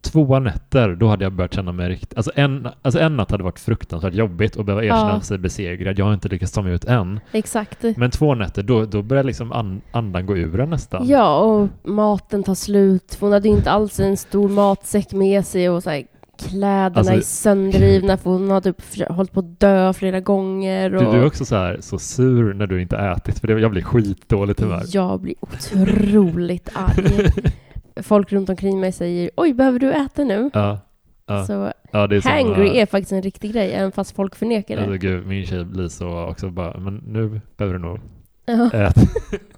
två 0.03 0.38
nätter, 0.38 0.88
då 0.95 1.09
hade 1.09 1.25
jag 1.25 1.33
börjat 1.33 1.55
känna 1.55 1.73
mig 1.73 1.88
riktigt... 1.88 2.17
Alltså 2.17 2.33
en, 2.35 2.69
alltså 2.83 3.01
en 3.01 3.17
natt 3.17 3.31
hade 3.31 3.45
varit 3.45 3.59
fruktansvärt 3.61 4.15
jobbigt 4.15 4.57
och 4.57 4.65
behöva 4.65 4.85
erkänna 4.85 5.11
Ja. 5.15 5.21
sig 5.21 5.38
besegrad. 5.38 5.99
Jag 5.99 6.05
har 6.05 6.15
inte 6.15 6.29
lyckats 6.29 6.53
ta 6.53 6.62
mig 6.62 6.73
ut 6.75 6.85
än. 6.85 7.21
Exakt. 7.33 7.85
Men 7.97 8.11
två 8.11 8.35
nätter, 8.35 8.62
då, 8.62 8.85
då 8.85 9.03
börjar 9.03 9.25
liksom 9.25 9.53
an, 9.53 9.81
andan 9.93 10.27
gå 10.27 10.37
ur 10.37 10.61
en 10.61 10.71
nästan. 10.71 11.09
Ja, 11.09 11.38
och 11.38 11.69
maten 11.91 12.43
tar 12.43 12.55
slut. 12.55 13.17
Hon 13.21 13.33
hade 13.33 13.49
ju 13.49 13.55
inte 13.55 13.71
alls 13.71 14.01
en 14.01 14.17
stor 14.17 14.49
matsäck 14.49 15.12
med 15.12 15.47
sig 15.47 15.71
och 15.71 15.83
så 15.83 15.91
här, 15.91 16.03
kläderna 16.49 16.99
Alltså, 16.99 17.12
är 17.12 17.21
sönderrivna 17.21 18.17
för 18.23 18.31
hon 18.31 18.51
har 18.51 18.61
typ 18.61 18.77
hållit 19.09 19.33
på 19.33 19.41
att 19.41 19.61
dö 19.61 19.93
flera 19.93 20.21
gånger. 20.21 20.95
Och 20.95 21.05
Du, 21.05 21.11
du 21.11 21.17
är 21.19 21.27
också 21.27 21.45
så, 21.45 21.57
här, 21.57 21.79
så 21.81 21.99
sur 21.99 22.55
när 22.55 22.67
du 22.67 22.83
inte 22.83 22.97
ätit, 22.97 23.38
för 23.38 23.47
det, 23.49 23.61
jag 23.61 23.71
blir 23.71 23.83
skitdåligt 23.83 24.61
humör. 24.61 24.83
Jag 24.87 25.21
blir 25.21 25.35
otroligt 25.41 26.69
arg. 26.75 27.31
Folk 28.03 28.33
runt 28.33 28.49
omkring 28.51 28.81
mig 28.81 28.93
säger 28.93 29.31
oj, 29.37 29.55
behöver 29.55 29.79
du 29.79 29.93
äta 29.93 30.25
nu? 30.25 30.51
Ja, 30.55 30.79
ja, 31.27 31.45
Så 31.45 31.73
ja, 31.93 32.07
det 32.07 32.17
är 32.17 32.23
hangry 32.45 32.69
äh, 32.69 32.83
är 32.83 32.87
faktiskt 32.87 33.12
en 33.12 33.23
riktig 33.23 33.53
grej, 33.53 33.73
även 33.73 33.93
fast 33.93 34.17
folk 34.17 34.35
förnekar 34.37 34.77
Alltså 34.77 34.91
det. 34.93 34.99
gud, 34.99 35.27
min 35.27 35.47
tjej 35.47 35.65
blir 35.65 35.88
så 35.88 36.25
också 36.25 36.51
bara, 36.51 36.79
men 36.79 37.03
nu 37.07 37.41
behöver 37.57 37.79
du 37.79 37.85
nog 37.85 38.01
Ja. 38.47 38.71
äta. 38.73 39.01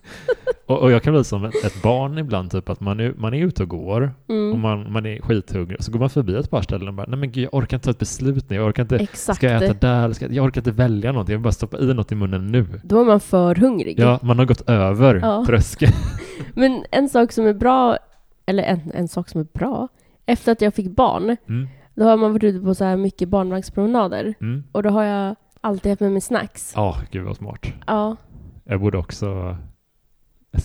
och, 0.66 0.78
och 0.82 0.90
jag 0.92 1.02
kan 1.02 1.12
bli 1.14 1.24
som 1.24 1.44
ett, 1.44 1.64
ett 1.64 1.82
barn 1.82 2.18
ibland, 2.18 2.50
typ 2.50 2.68
att 2.68 2.80
man 2.80 3.00
är, 3.00 3.14
man 3.16 3.34
är 3.34 3.38
ute 3.44 3.62
och 3.62 3.68
går 3.68 4.12
och 4.26 4.34
Mm. 4.34 4.60
man, 4.60 4.92
man 4.92 5.06
är 5.06 5.20
skithungrig, 5.20 5.82
så 5.82 5.92
går 5.92 5.98
man 5.98 6.10
förbi 6.10 6.34
ett 6.36 6.50
par 6.50 6.62
ställen 6.62 6.88
och 6.88 6.94
bara, 6.94 7.06
nej 7.06 7.18
men 7.18 7.32
gud, 7.32 7.44
jag 7.44 7.54
orkar 7.54 7.76
inte 7.76 7.84
ta 7.84 7.90
ett 7.90 7.98
beslut 7.98 8.50
nu, 8.50 8.56
jag 8.56 8.66
orkar 8.66 8.82
inte, 8.82 8.96
Exakt. 8.96 9.36
ska 9.36 9.46
jag 9.50 9.62
äta 9.62 9.74
där, 9.74 10.12
ska, 10.12 10.26
jag 10.26 10.44
orkar 10.44 10.60
inte 10.60 10.70
välja 10.70 11.12
någonting, 11.12 11.32
jag 11.32 11.38
vill 11.38 11.44
bara 11.44 11.52
stoppa 11.52 11.78
i 11.78 11.94
något 11.94 12.12
i 12.12 12.14
munnen 12.14 12.46
nu. 12.52 12.66
Då 12.84 13.00
är 13.00 13.04
man 13.04 13.20
för 13.20 13.54
hungrig. 13.54 14.00
Ja, 14.00 14.18
man 14.22 14.38
har 14.38 14.46
gått 14.46 14.68
över 14.70 15.14
Ja. 15.22 15.44
tröskeln. 15.46 15.92
Men 16.54 16.84
en 16.90 17.08
sak 17.08 17.32
som 17.32 17.46
är 17.46 17.54
bra, 17.54 17.98
eller 18.46 18.62
en, 18.62 18.80
en 18.94 19.08
sak 19.08 19.28
som 19.28 19.40
är 19.40 19.46
bra, 19.52 19.88
efter 20.26 20.52
att 20.52 20.60
jag 20.60 20.74
fick 20.74 20.90
barn, 20.90 21.36
Mm, 21.48 21.68
då 21.94 22.04
har 22.04 22.16
man 22.16 22.32
varit 22.32 22.44
ute 22.44 22.64
på 22.64 22.74
så 22.74 22.84
här 22.84 22.96
mycket 22.96 23.28
barnvagnspromenader. 23.28 24.34
mm. 24.40 24.64
Och 24.72 24.82
då 24.82 24.90
har 24.90 25.04
jag 25.04 25.36
alltid 25.60 25.92
haft 25.92 26.00
med 26.00 26.12
mig 26.12 26.20
snacks. 26.20 26.72
Ja, 26.76 26.96
gud 27.10 27.24
vad 27.24 27.36
smart. 27.36 27.66
Ja. 27.86 28.16
Jag 28.64 28.80
borde 28.80 28.98
också 28.98 29.56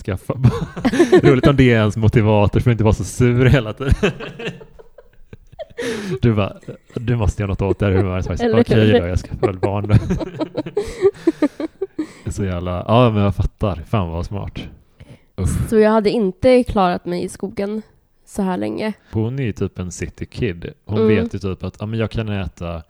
skaffa. 0.06 0.34
Roligt 1.24 1.48
om 1.48 1.56
det 1.56 1.64
är 1.64 1.80
ens 1.80 1.98
motivator 1.98 2.60
för 2.60 2.70
att 2.70 2.74
inte 2.74 2.84
vara 2.84 2.94
så 2.94 3.04
sur 3.04 3.46
hela 3.46 3.74
tiden. 3.74 3.94
Du 6.22 6.34
bara, 6.34 6.54
du 6.96 7.16
måste 7.16 7.42
göra 7.44 7.50
något 7.52 7.62
åt 7.62 7.80
det 7.80 7.86
här 7.86 7.94
humöret 7.94 8.28
faktiskt. 8.28 8.56
Okej 8.56 8.86
hur? 8.92 9.00
då, 9.02 9.08
jag 9.08 9.18
skaffar 9.20 9.48
väl 9.48 9.60
barn 9.60 9.88
då. 9.88 9.96
Så 12.32 12.46
jävla, 12.46 12.86
ja 12.88 13.10
men 13.10 13.24
jag 13.24 13.36
fattar. 13.36 13.76
Fan 13.76 14.10
vad 14.10 14.26
smart. 14.26 14.60
Usch. 15.40 15.70
Så 15.70 15.78
jag 15.78 15.92
hade 15.92 16.10
inte 16.10 16.64
klarat 16.64 17.06
mig 17.06 17.24
i 17.24 17.30
skogen 17.30 17.82
så 18.26 18.42
här 18.42 18.58
länge. 18.58 18.94
Hon 19.12 19.40
är 19.40 19.44
ju 19.44 19.52
typ 19.54 19.80
en 19.80 19.92
city 19.92 20.26
kid. 20.26 20.74
Hon 20.86 20.98
Mm. 21.02 21.08
vet 21.16 21.34
ju 21.36 21.40
typ 21.40 21.64
att 21.64 21.78
ja, 21.80 21.86
men 21.86 22.00
jag 22.00 22.12
kan 22.12 22.30
äta 22.30 22.84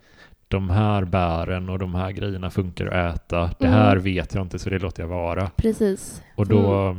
de 0.48 0.70
här 0.70 1.04
bären 1.04 1.68
och 1.68 1.78
de 1.78 1.94
här 1.94 2.10
grejerna 2.10 2.50
funkar 2.50 2.86
att 2.86 3.14
äta. 3.16 3.50
Det 3.58 3.66
Mm. 3.66 3.78
här 3.78 3.96
vet 3.96 4.34
jag 4.34 4.42
inte 4.44 4.58
så 4.58 4.70
det 4.70 4.78
låter 4.78 5.02
jag 5.02 5.08
vara. 5.08 5.50
Precis. 5.56 6.22
Och 6.36 6.46
då, 6.46 6.96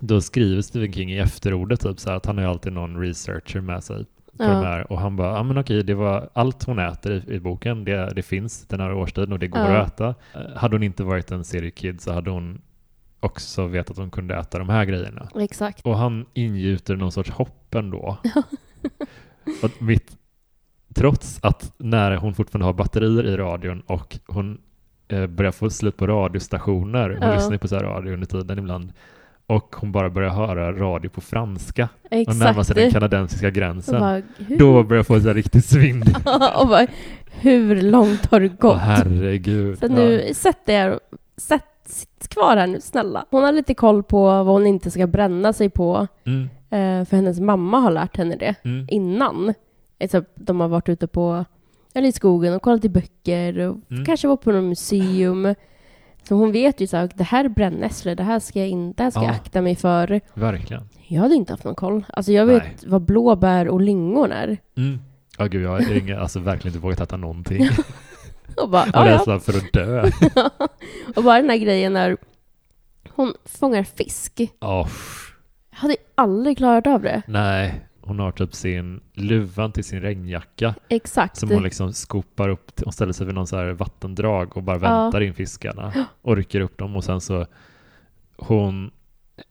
då 0.00 0.20
skriver 0.20 0.62
Stephen 0.62 0.92
King 0.92 1.12
i 1.12 1.18
efterordet 1.18 1.80
typ 1.80 2.00
så 2.00 2.10
här 2.10 2.16
att 2.16 2.26
han 2.26 2.36
har 2.38 2.44
ju 2.44 2.50
alltid 2.50 2.72
någon 2.72 3.00
researcher 3.00 3.60
med 3.60 3.84
sig 3.84 4.04
på 4.04 4.44
Ja. 4.44 4.48
de 4.48 4.64
här 4.66 4.92
och 4.92 4.98
han 5.00 5.16
bara, 5.16 5.36
ja 5.36 5.42
men 5.42 5.58
okej, 5.58 5.84
det 5.84 5.94
var 5.94 6.28
allt 6.32 6.64
hon 6.64 6.78
äter 6.78 7.12
i, 7.12 7.34
i 7.34 7.40
boken, 7.40 7.84
det, 7.84 8.12
det 8.14 8.22
finns 8.22 8.66
den 8.66 8.80
här 8.80 8.92
årstiden 8.92 9.32
och 9.32 9.38
det 9.38 9.48
går 9.48 9.60
Ja. 9.62 9.76
att 9.78 9.92
äta. 9.92 10.08
Eh, 10.34 10.56
Hade 10.56 10.74
hon 10.74 10.82
inte 10.82 11.02
varit 11.04 11.30
en 11.30 11.44
seriekid 11.44 12.00
så 12.00 12.12
hade 12.12 12.30
hon 12.30 12.60
också 13.20 13.66
vetat 13.66 13.90
att 13.90 13.96
hon 13.98 14.10
kunde 14.10 14.34
äta 14.36 14.58
de 14.58 14.68
här 14.68 14.84
grejerna. 14.84 15.28
Exakt. 15.40 15.86
Och 15.86 15.98
han 15.98 16.26
ingjuter 16.34 16.96
någon 16.96 17.12
sorts 17.12 17.30
hopp 17.30 17.74
ändå. 17.74 18.16
och 19.62 19.82
mitt, 19.82 20.16
trots 20.94 21.38
att 21.42 21.72
när 21.78 22.16
hon 22.16 22.34
fortfarande 22.34 22.66
har 22.66 22.72
batterier 22.72 23.26
i 23.26 23.36
radion 23.36 23.80
och 23.86 24.18
hon 24.26 24.60
eh, 25.08 25.26
börjar 25.26 25.52
få 25.52 25.70
slut 25.70 25.96
på 25.96 26.06
radiostationer, 26.06 27.10
hon 27.10 27.28
Ja. 27.28 27.34
lyssnar 27.34 27.56
på 27.58 27.68
så 27.68 27.74
här 27.76 27.82
radio 27.82 28.12
under 28.12 28.26
tiden 28.26 28.58
ibland, 28.58 28.92
och 29.46 29.76
hon 29.78 29.92
bara 29.92 30.10
börjar 30.10 30.30
höra 30.30 30.72
radio 30.72 31.08
på 31.08 31.20
franska 31.20 31.88
och 32.02 32.08
Exakt. 32.10 32.38
närmar 32.38 32.62
sig 32.62 32.74
den 32.74 32.90
kanadensiska 32.90 33.46
och 33.46 33.52
gränsen. 33.52 34.00
bara? 34.00 34.22
Då 34.58 34.82
börjar 34.82 34.98
jag 34.98 35.06
få 35.06 35.20
så 35.20 35.32
riktigt 35.32 35.64
svindel. 35.64 36.14
och 36.56 36.68
bara, 36.68 36.86
hur 37.30 37.82
långt 37.82 38.26
har 38.30 38.40
Åh 38.44 38.52
gått? 38.58 38.78
herregud. 38.78 39.78
Så 39.78 39.88
nu, 39.88 40.34
sätt 40.34 40.66
dig 40.66 40.76
här 40.76 40.90
och 40.90 41.00
sätt, 41.36 41.64
sitt 41.90 42.28
kvar 42.28 42.56
här 42.56 42.66
nu, 42.66 42.80
snälla. 42.80 43.24
Hon 43.30 43.42
har 43.42 43.52
lite 43.52 43.74
koll 43.74 44.02
på 44.02 44.20
vad 44.24 44.46
hon 44.46 44.66
inte 44.66 44.90
ska 44.90 45.06
bränna 45.06 45.52
sig 45.52 45.70
på. 45.70 46.06
Mm, 46.24 46.42
eh, 46.70 47.04
för 47.08 47.16
hennes 47.16 47.40
mamma 47.40 47.78
har 47.80 47.90
lärt 47.90 48.16
henne 48.16 48.36
det 48.36 48.54
mm, 48.64 48.86
innan. 48.90 49.54
Eh, 49.98 50.22
de 50.34 50.60
har 50.60 50.68
varit 50.68 50.88
ute 50.88 51.06
på, 51.06 51.44
eller 51.94 52.08
i 52.08 52.12
skogen 52.12 52.54
och 52.54 52.62
kollat 52.62 52.84
i 52.84 52.88
böcker 52.88 53.58
och 53.58 53.76
Mm. 53.90 54.04
kanske 54.04 54.28
varit 54.28 54.40
på 54.40 54.52
något 54.52 54.64
museum. 54.64 55.54
Så 56.28 56.34
hon 56.34 56.52
vet 56.52 56.80
ju 56.80 56.86
så 56.86 56.96
här, 56.96 57.10
det 57.14 57.24
här 57.24 57.44
är 57.44 57.48
brännässlor, 57.48 58.14
det 58.14 58.22
här 58.22 58.38
ska 58.38 58.58
jag 58.58 58.68
inte, 58.68 58.96
det 58.96 59.02
här 59.04 59.10
ska 59.10 59.20
jag 59.20 59.28
Ja. 59.28 59.34
akta 59.34 59.60
mig 59.62 59.76
för. 59.76 60.20
verkligen. 60.34 60.82
Jag 61.08 61.22
hade 61.22 61.34
inte 61.34 61.52
haft 61.52 61.64
någon 61.64 61.74
koll. 61.74 62.04
Alltså 62.08 62.32
jag 62.32 62.46
vet 62.46 62.62
Nej. 62.62 62.76
vad 62.86 63.02
blåbär 63.02 63.68
och 63.68 63.80
lingon 63.80 64.32
är. 64.32 64.58
Mm. 64.76 64.98
Ja 65.38 65.46
gud, 65.46 65.62
jag 65.64 65.70
har 65.70 66.14
alltså 66.20 66.40
verkligen 66.40 66.74
inte 66.74 66.82
vågat 66.84 67.00
äta 67.00 67.16
någonting. 67.16 67.68
Och 68.56 68.68
bara, 68.70 68.82
Av 68.82 68.88
ja, 68.92 69.06
ja. 69.08 69.14
rädsla 69.14 69.40
för 69.40 69.52
att 69.58 69.72
dö. 69.72 70.10
och 71.16 71.24
bara 71.24 71.36
den 71.40 71.50
här 71.50 71.56
grejen 71.56 71.92
när 71.92 72.16
hon 73.10 73.34
fångar 73.44 73.82
fisk. 73.82 74.40
Ja, 74.60 74.88
Jag 75.70 75.78
hade 75.78 75.96
aldrig 76.14 76.56
klarat 76.56 76.86
av 76.86 77.02
det. 77.02 77.22
nej. 77.26 77.86
Hon 78.02 78.18
har 78.18 78.32
typ 78.32 78.54
sin 78.54 79.00
luvan 79.14 79.72
till 79.72 79.84
sin 79.84 80.00
regnjacka 80.00 80.74
Exakt. 80.88 81.36
som 81.36 81.50
hon 81.50 81.62
liksom 81.62 81.92
skopar 81.92 82.48
upp 82.48 82.82
och 82.82 82.94
ställer 82.94 83.12
sig 83.12 83.26
vid 83.26 83.34
någon 83.34 83.46
så 83.46 83.56
här 83.56 83.72
vattendrag 83.72 84.56
och 84.56 84.62
bara 84.62 84.76
Ja. 84.76 85.02
väntar 85.02 85.20
in 85.20 85.34
fiskarna 85.34 86.06
och 86.22 86.36
rycker 86.36 86.60
upp 86.60 86.78
dem 86.78 86.96
och 86.96 87.04
sen 87.04 87.20
så 87.20 87.46
hon 88.36 88.90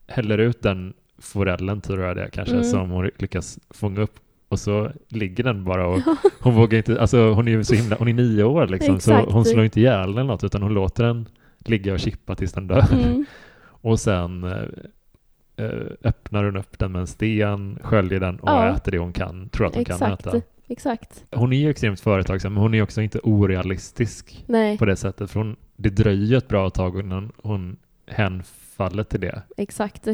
häller 0.08 0.38
ut 0.38 0.62
den 0.62 0.94
forellen 1.20 1.82
tror 1.82 2.02
jag 2.04 2.16
det 2.16 2.24
är 2.24 2.30
kanske 2.30 2.54
Mm. 2.56 2.64
som 2.66 2.90
hon 2.90 3.10
lyckas 3.18 3.60
fånga 3.70 4.02
upp 4.02 4.16
och 4.50 4.60
så 4.60 4.92
ligger 5.08 5.44
den 5.44 5.64
bara 5.64 5.88
och 5.88 6.02
hon 6.42 6.56
vågar 6.56 6.78
inte, 6.78 7.02
alltså 7.02 7.32
hon 7.34 7.48
är 7.48 7.52
ju 7.52 7.64
så 7.64 7.76
himla, 7.76 7.96
hon 8.00 8.08
är 8.08 8.14
nio 8.14 8.44
år 8.44 8.68
liksom 8.68 9.00
så 9.00 9.14
hon 9.14 9.46
slår 9.46 9.64
inte 9.64 9.80
ihjäl 9.80 10.10
eller 10.10 10.24
något 10.24 10.44
utan 10.44 10.62
hon 10.62 10.74
låter 10.74 11.04
den 11.04 11.28
ligga 11.66 11.94
och 11.94 12.00
chippa 12.00 12.36
tills 12.36 12.54
den 12.54 12.68
dör. 12.68 12.86
Mm. 12.94 13.26
Och 13.82 14.00
sen 14.00 14.44
eh, 14.44 15.66
eh, 15.66 15.72
öppnar 16.04 16.44
hon 16.44 16.58
upp 16.58 16.80
den 16.80 16.92
med 16.92 17.00
en 17.02 17.08
sten, 17.08 17.80
sköljer 17.84 18.20
den 18.20 18.40
och 18.40 18.50
Ja. 18.50 18.76
äter 18.76 18.92
det 18.92 18.98
hon 18.98 19.14
kan, 19.14 19.50
tror 19.50 19.68
att 19.68 19.76
hon 19.76 19.86
kan 19.86 19.96
Exakt. 19.96 20.28
äta. 20.28 20.42
Exakt. 20.68 21.26
Hon 21.32 21.54
är 21.54 21.58
ju 21.58 21.70
extremt 21.70 22.00
företagsam, 22.00 22.54
men 22.54 22.62
hon 22.64 22.74
är 22.74 22.82
också 22.82 23.02
inte 23.02 23.20
orealistisk 23.24 24.44
Nej, 24.48 24.78
på 24.78 24.86
det 24.86 24.96
sättet. 24.96 25.32
För 25.32 25.40
hon, 25.40 25.56
det 25.76 25.90
dröjer 25.90 26.38
ett 26.38 26.48
bra 26.48 26.70
tag 26.70 27.00
innan 27.00 27.32
hon 27.44 27.78
hänfaller 28.08 29.04
till 29.04 29.20
det. 29.22 29.42
exakt. 29.58 30.08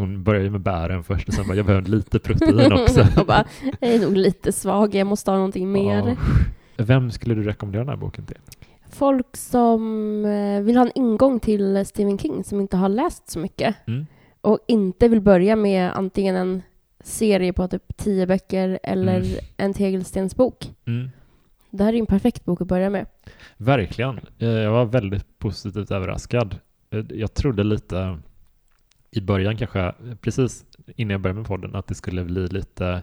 Hon 0.00 0.22
börjar 0.22 0.42
ju 0.42 0.50
med 0.50 0.60
bären 0.60 1.02
först 1.04 1.28
och 1.28 1.34
sen 1.34 1.46
bara, 1.46 1.56
jag 1.56 1.66
behöver 1.66 1.88
lite 1.88 2.18
protein 2.18 2.72
också. 2.72 3.06
och 3.20 3.26
bara, 3.26 3.44
jag 3.80 3.90
är 3.94 4.00
nog 4.00 4.16
lite 4.16 4.52
svag, 4.52 4.94
jag 4.94 5.06
måste 5.06 5.30
ha 5.30 5.36
någonting 5.38 5.72
mer. 5.72 6.16
Ja. 6.76 6.84
Vem 6.84 7.10
skulle 7.10 7.34
du 7.34 7.42
rekommendera 7.42 7.82
den 7.84 7.88
här 7.88 7.96
boken 7.96 8.26
till? 8.26 8.36
Folk 8.90 9.36
som 9.36 10.24
eh, 10.24 10.60
vill 10.62 10.76
ha 10.76 10.84
en 10.84 10.92
ingång 10.94 11.40
till 11.40 11.86
Stephen 11.86 12.18
King, 12.18 12.44
som 12.44 12.60
inte 12.60 12.76
har 12.76 12.88
läst 12.88 13.30
så 13.30 13.38
mycket 13.38 13.74
Mm. 13.86 14.06
och 14.40 14.58
inte 14.68 15.08
vill 15.08 15.20
börja 15.20 15.56
med 15.56 15.92
antingen 15.94 16.36
en 16.36 16.62
serie 17.04 17.52
på 17.52 17.68
typ 17.68 17.96
tio 17.96 18.26
böcker 18.26 18.78
eller 18.82 19.16
Mm. 19.16 19.28
en 19.56 19.74
tegelstensbok. 19.74 20.72
Mm. 20.86 21.10
Det 21.70 21.84
här 21.84 21.92
är 21.92 21.98
en 21.98 22.06
perfekt 22.06 22.44
bok 22.44 22.60
att 22.60 22.68
börja 22.68 22.90
med. 22.90 23.06
Verkligen. 23.56 24.20
Eh, 24.38 24.48
Jag 24.48 24.70
var 24.70 24.84
väldigt 24.84 25.38
positivt 25.38 25.90
överraskad. 25.90 26.58
Eh, 26.90 27.04
Jag 27.10 27.34
trodde 27.34 27.64
lite 27.64 28.18
i 29.16 29.20
början 29.20 29.56
kanske, 29.56 29.92
precis 30.20 30.64
innan 30.96 31.10
jag 31.10 31.20
började 31.20 31.38
med 31.40 31.48
podden, 31.48 31.74
att 31.74 31.86
det 31.86 31.94
skulle 31.94 32.24
bli 32.24 32.46
lite 32.48 33.02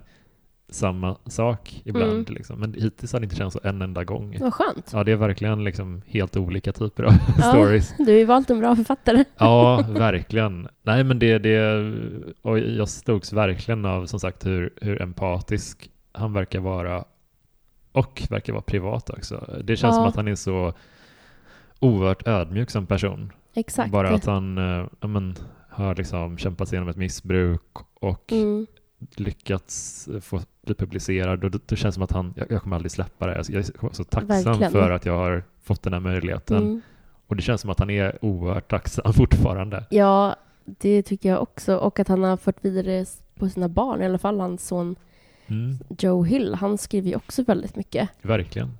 samma 0.70 1.18
sak 1.26 1.82
ibland. 1.86 2.12
Mm. 2.12 2.26
Liksom. 2.28 2.60
Men 2.60 2.74
hittills 2.74 3.14
har 3.14 3.20
det 3.20 3.24
inte 3.24 3.36
känts 3.36 3.54
så 3.54 3.60
en 3.68 3.82
enda 3.82 4.04
gång. 4.04 4.38
Vad 4.40 4.54
skönt. 4.54 4.90
Ja, 4.94 5.04
det 5.04 5.12
är 5.12 5.16
verkligen 5.16 5.64
liksom 5.64 6.02
helt 6.08 6.38
olika 6.38 6.72
typer 6.74 7.04
av 7.04 7.14
Ja. 7.38 7.44
stories. 7.50 7.94
Du 7.98 8.04
har 8.12 8.20
ju 8.20 8.26
valt 8.26 8.50
en 8.50 8.60
bra 8.60 8.76
författare. 8.76 9.24
Ja, 9.38 9.86
verkligen. 9.90 10.68
Nej, 10.84 11.04
men 11.04 11.20
det, 11.20 11.38
det, 11.38 11.94
och 12.42 12.60
jag 12.60 12.90
slogs 12.90 13.34
verkligen 13.34 13.86
av 13.86 14.06
som 14.06 14.20
sagt 14.20 14.46
hur, 14.46 14.74
hur 14.82 15.02
empatisk 15.02 15.90
han 16.12 16.34
verkar 16.34 16.60
vara 16.60 17.06
och 17.92 18.24
verkar 18.30 18.54
vara 18.54 18.64
privat 18.64 19.10
också. 19.10 19.60
Det 19.64 19.76
känns 19.76 19.92
Ja. 19.92 19.96
som 19.96 20.06
att 20.08 20.16
han 20.16 20.28
är 20.28 20.36
så 20.36 20.74
oerhört 21.80 22.28
ödmjuk 22.28 22.70
som 22.72 22.86
person. 22.88 23.32
Exakt. 23.56 23.92
Bara 23.92 24.10
att 24.10 24.26
han 24.26 24.58
ja, 25.00 25.08
men, 25.08 25.36
har 25.74 25.96
liksom 25.96 26.38
kämpat 26.38 26.68
sig 26.70 26.76
igenom 26.76 26.90
ett 26.90 26.98
missbruk 26.98 27.62
och 27.94 28.32
Mm. 28.32 28.68
lyckats 29.16 30.10
få 30.22 30.40
bli 30.66 30.76
publicerad 30.76 31.44
och 31.44 31.52
det, 31.52 31.60
det 31.68 31.76
känns 31.76 31.96
som 31.96 32.04
att 32.04 32.12
han, 32.12 32.34
jag, 32.38 32.52
jag 32.52 32.62
kommer 32.62 32.76
aldrig 32.76 32.92
släppa 32.92 33.28
det. 33.28 33.44
Jag 33.50 33.56
är 33.60 33.94
så 33.94 34.04
tacksam 34.04 34.28
Verkligen. 34.28 34.72
för 34.72 34.92
att 34.92 35.06
jag 35.06 35.18
har 35.18 35.44
fått 35.64 35.82
den 35.84 35.94
här 35.94 36.00
möjligheten. 36.00 36.58
Mm. 36.58 36.82
Och 37.28 37.36
det 37.36 37.42
känns 37.42 37.62
som 37.62 37.70
att 37.70 37.80
han 37.80 37.90
är 37.90 38.26
oerhört 38.26 38.70
tacksam 38.72 39.14
fortfarande. 39.18 39.86
Ja, 39.90 40.36
det 40.66 41.02
tycker 41.04 41.30
jag 41.30 41.42
också. 41.42 41.76
Och 41.76 42.00
att 42.00 42.08
han 42.08 42.24
har 42.24 42.38
fört 42.38 42.66
vidare 42.66 43.06
på 43.36 43.50
sina 43.50 43.70
barn, 43.70 44.02
i 44.02 44.06
alla 44.06 44.18
fall 44.18 44.40
hans 44.40 44.68
son 44.68 44.96
Mm, 45.48 45.78
Joe 46.00 46.24
Hill. 46.24 46.54
Han 46.56 46.78
skriver 46.78 47.10
ju 47.10 47.16
också 47.16 47.44
väldigt 47.44 47.76
mycket. 47.76 48.10
verkligen. 48.22 48.78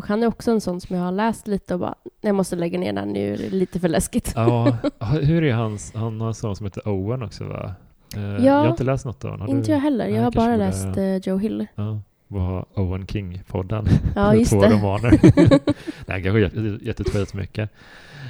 Och 0.00 0.06
han 0.06 0.22
är 0.22 0.26
också 0.26 0.50
en 0.50 0.60
sån 0.60 0.80
som 0.80 0.96
jag 0.96 1.02
har 1.04 1.12
läst 1.12 1.46
lite 1.46 1.74
och 1.74 1.80
bara, 1.80 1.94
jag 2.20 2.34
måste 2.34 2.56
lägga 2.56 2.78
ner 2.78 2.92
den 2.92 3.08
nu, 3.08 3.32
är 3.34 3.36
det 3.38 3.50
lite 3.50 3.80
för 3.80 3.88
läskigt. 3.88 4.32
Ja, 4.36 4.76
hur 5.22 5.44
är 5.44 5.52
hans, 5.54 5.92
han 5.94 6.20
har 6.20 6.28
en 6.28 6.34
son 6.34 6.56
som 6.56 6.66
heter 6.66 6.88
Owen 6.88 7.22
också 7.22 7.44
va? 7.44 7.74
Eh, 8.16 8.22
Ja. 8.22 8.38
jag 8.44 8.52
har 8.54 8.68
inte 8.70 8.84
läst 8.84 9.04
något 9.04 9.24
av 9.24 9.30
honom. 9.30 9.48
Inte 9.48 9.66
du? 9.66 9.72
jag 9.72 9.80
heller, 9.80 10.04
Nej, 10.04 10.14
jag 10.16 10.22
har 10.22 10.30
bara 10.30 10.56
läst 10.56 10.96
eh, 10.96 11.16
Joe 11.16 11.36
Hill. 11.38 11.66
Ja, 11.74 12.00
vad 12.28 12.42
har 12.42 12.64
Owen 12.74 13.06
King-podden? 13.06 13.88
Ja, 14.16 14.34
just 14.34 14.50
Två 14.52 14.60
det. 14.62 14.70
romaner. 14.70 15.10
Nej, 16.06 16.22
kanske 16.22 16.40
jätte- 16.40 16.78
gett 16.82 17.00
ut 17.00 17.08
skitmycket. 17.08 17.70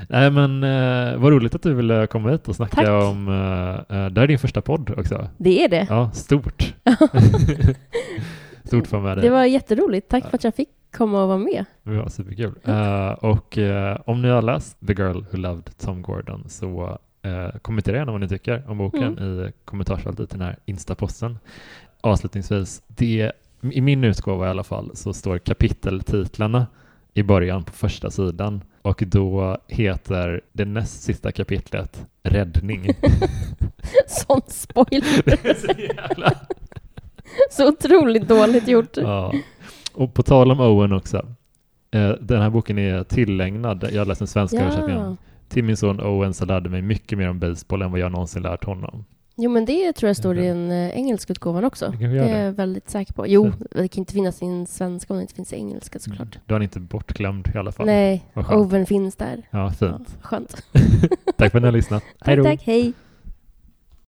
Nej, 0.08 0.30
men 0.30 0.64
eh, 0.64 1.16
vad 1.20 1.32
roligt 1.32 1.54
att 1.54 1.62
du 1.62 1.74
ville 1.74 2.06
komma 2.06 2.30
hit 2.30 2.48
och 2.48 2.56
snacka 2.56 2.76
Tack. 2.76 2.88
om... 2.88 3.28
Eh, 3.28 3.98
eh, 3.98 4.06
det 4.10 4.20
här 4.20 4.22
är 4.22 4.26
din 4.26 4.38
första 4.38 4.60
podd 4.60 4.90
också. 4.98 5.28
Det 5.36 5.64
är 5.64 5.68
det. 5.68 5.86
Ja, 5.90 6.10
stort. 6.10 6.74
stort 8.64 8.86
för 8.86 9.00
med 9.00 9.16
dig. 9.16 9.22
Det 9.24 9.30
var 9.30 9.44
jätteroligt. 9.44 10.08
Tack 10.08 10.30
för 10.30 10.34
att 10.36 10.44
jag 10.44 10.54
fick 10.54 10.68
komma 10.92 11.22
och 11.22 11.28
vara 11.28 11.38
med. 11.38 11.64
Det 11.82 11.90
var 11.90 12.08
superkul. 12.08 12.52
Eh, 12.64 13.10
och 13.10 13.58
eh, 13.58 13.98
om 14.06 14.22
ni 14.22 14.28
har 14.28 14.42
läst 14.42 14.76
The 14.86 14.92
Girl 14.92 15.24
Who 15.30 15.36
Loved 15.36 15.78
Tom 15.78 16.02
Gordon 16.02 16.44
så 16.48 16.98
uh, 17.26 17.58
kommentera 17.62 17.96
gärna 17.96 18.12
vad 18.12 18.20
ni 18.20 18.28
tycker 18.28 18.70
om 18.70 18.78
boken 18.78 19.18
i 19.18 19.52
kommentarsfältet 19.64 20.34
i 20.34 20.38
den 20.38 20.46
här 20.46 20.56
instaposten. 20.64 21.38
Avslutningsvis, 22.00 22.82
det, 22.86 23.32
i 23.72 23.80
min 23.80 24.04
utgåva 24.04 24.46
i 24.46 24.50
alla 24.50 24.64
fall 24.64 24.90
så 24.94 25.12
står 25.12 25.38
kapiteltitlarna 25.38 26.66
i 27.14 27.22
början 27.22 27.64
på 27.64 27.72
första 27.72 28.10
sidan 28.10 28.62
och 28.82 29.02
då 29.06 29.58
heter 29.66 30.40
det 30.52 30.64
näst 30.64 31.02
sista 31.02 31.32
kapitlet 31.32 32.06
Räddning. 32.22 32.86
Sån 34.06 34.40
spoiler. 34.46 35.54
Så 37.50 37.64
Så 37.64 37.68
otroligt 37.68 38.28
dåligt 38.28 38.68
gjort. 38.68 38.96
Ja. 38.96 39.32
Och 40.00 40.14
på 40.14 40.22
tal 40.22 40.50
om 40.50 40.60
Owen 40.60 40.92
också. 40.92 41.26
Eh, 41.90 42.08
den 42.20 42.42
här 42.42 42.50
boken 42.50 42.78
är 42.78 43.04
tillägnad, 43.04 43.88
jag 43.92 44.00
har 44.00 44.06
läst 44.06 44.18
den 44.18 44.28
svenska 44.28 44.60
översättningen, 44.60 45.16
till 45.48 45.64
min 45.64 45.76
son 45.76 46.00
Owen 46.00 46.34
som 46.34 46.48
lärde 46.48 46.68
mig 46.68 46.82
mycket 46.82 47.18
mer 47.18 47.28
om 47.28 47.38
baseball 47.38 47.82
än 47.82 47.90
vad 47.90 48.00
jag 48.00 48.12
någonsin 48.12 48.42
lärt 48.42 48.64
honom. 48.64 49.04
Jo, 49.36 49.50
men 49.50 49.64
det 49.64 49.92
tror 49.92 50.08
jag 50.08 50.16
står 50.16 50.38
i 50.38 50.46
den 50.46 50.70
eh, 50.70 50.90
engelska 50.90 51.32
utgåvan 51.32 51.64
också. 51.64 51.94
Det 51.98 52.04
är 52.04 52.44
jag 52.44 52.52
väldigt 52.52 52.90
säker 52.90 53.12
på. 53.12 53.26
Jo, 53.28 53.52
det 53.70 53.88
kan 53.88 54.00
inte 54.02 54.12
finnas 54.12 54.42
i 54.42 54.46
en 54.46 54.66
svenska 54.66 55.12
om 55.12 55.18
det 55.18 55.22
inte 55.22 55.34
finns 55.34 55.52
i 55.52 55.56
engelska 55.56 55.98
såklart. 55.98 56.38
Du 56.46 56.54
är 56.54 56.60
inte 56.60 56.80
bortglömd 56.80 57.50
i 57.54 57.58
alla 57.58 57.72
fall. 57.72 57.86
Nej. 57.86 58.24
Oven 58.34 58.86
finns 58.86 59.16
där. 59.16 59.42
Ja, 59.50 59.58
Ja, 59.58 59.70
fint. 59.70 60.16
skönt. 60.20 60.56
Tack 61.36 61.52
för 61.52 61.58
att 61.58 61.62
ni 61.62 61.66
har 61.66 61.72
lyssnat. 61.72 62.02
Hej 62.20 62.36
Tack, 62.36 62.36
då. 62.36 62.44
tack. 62.44 62.62
Hej. 62.66 62.92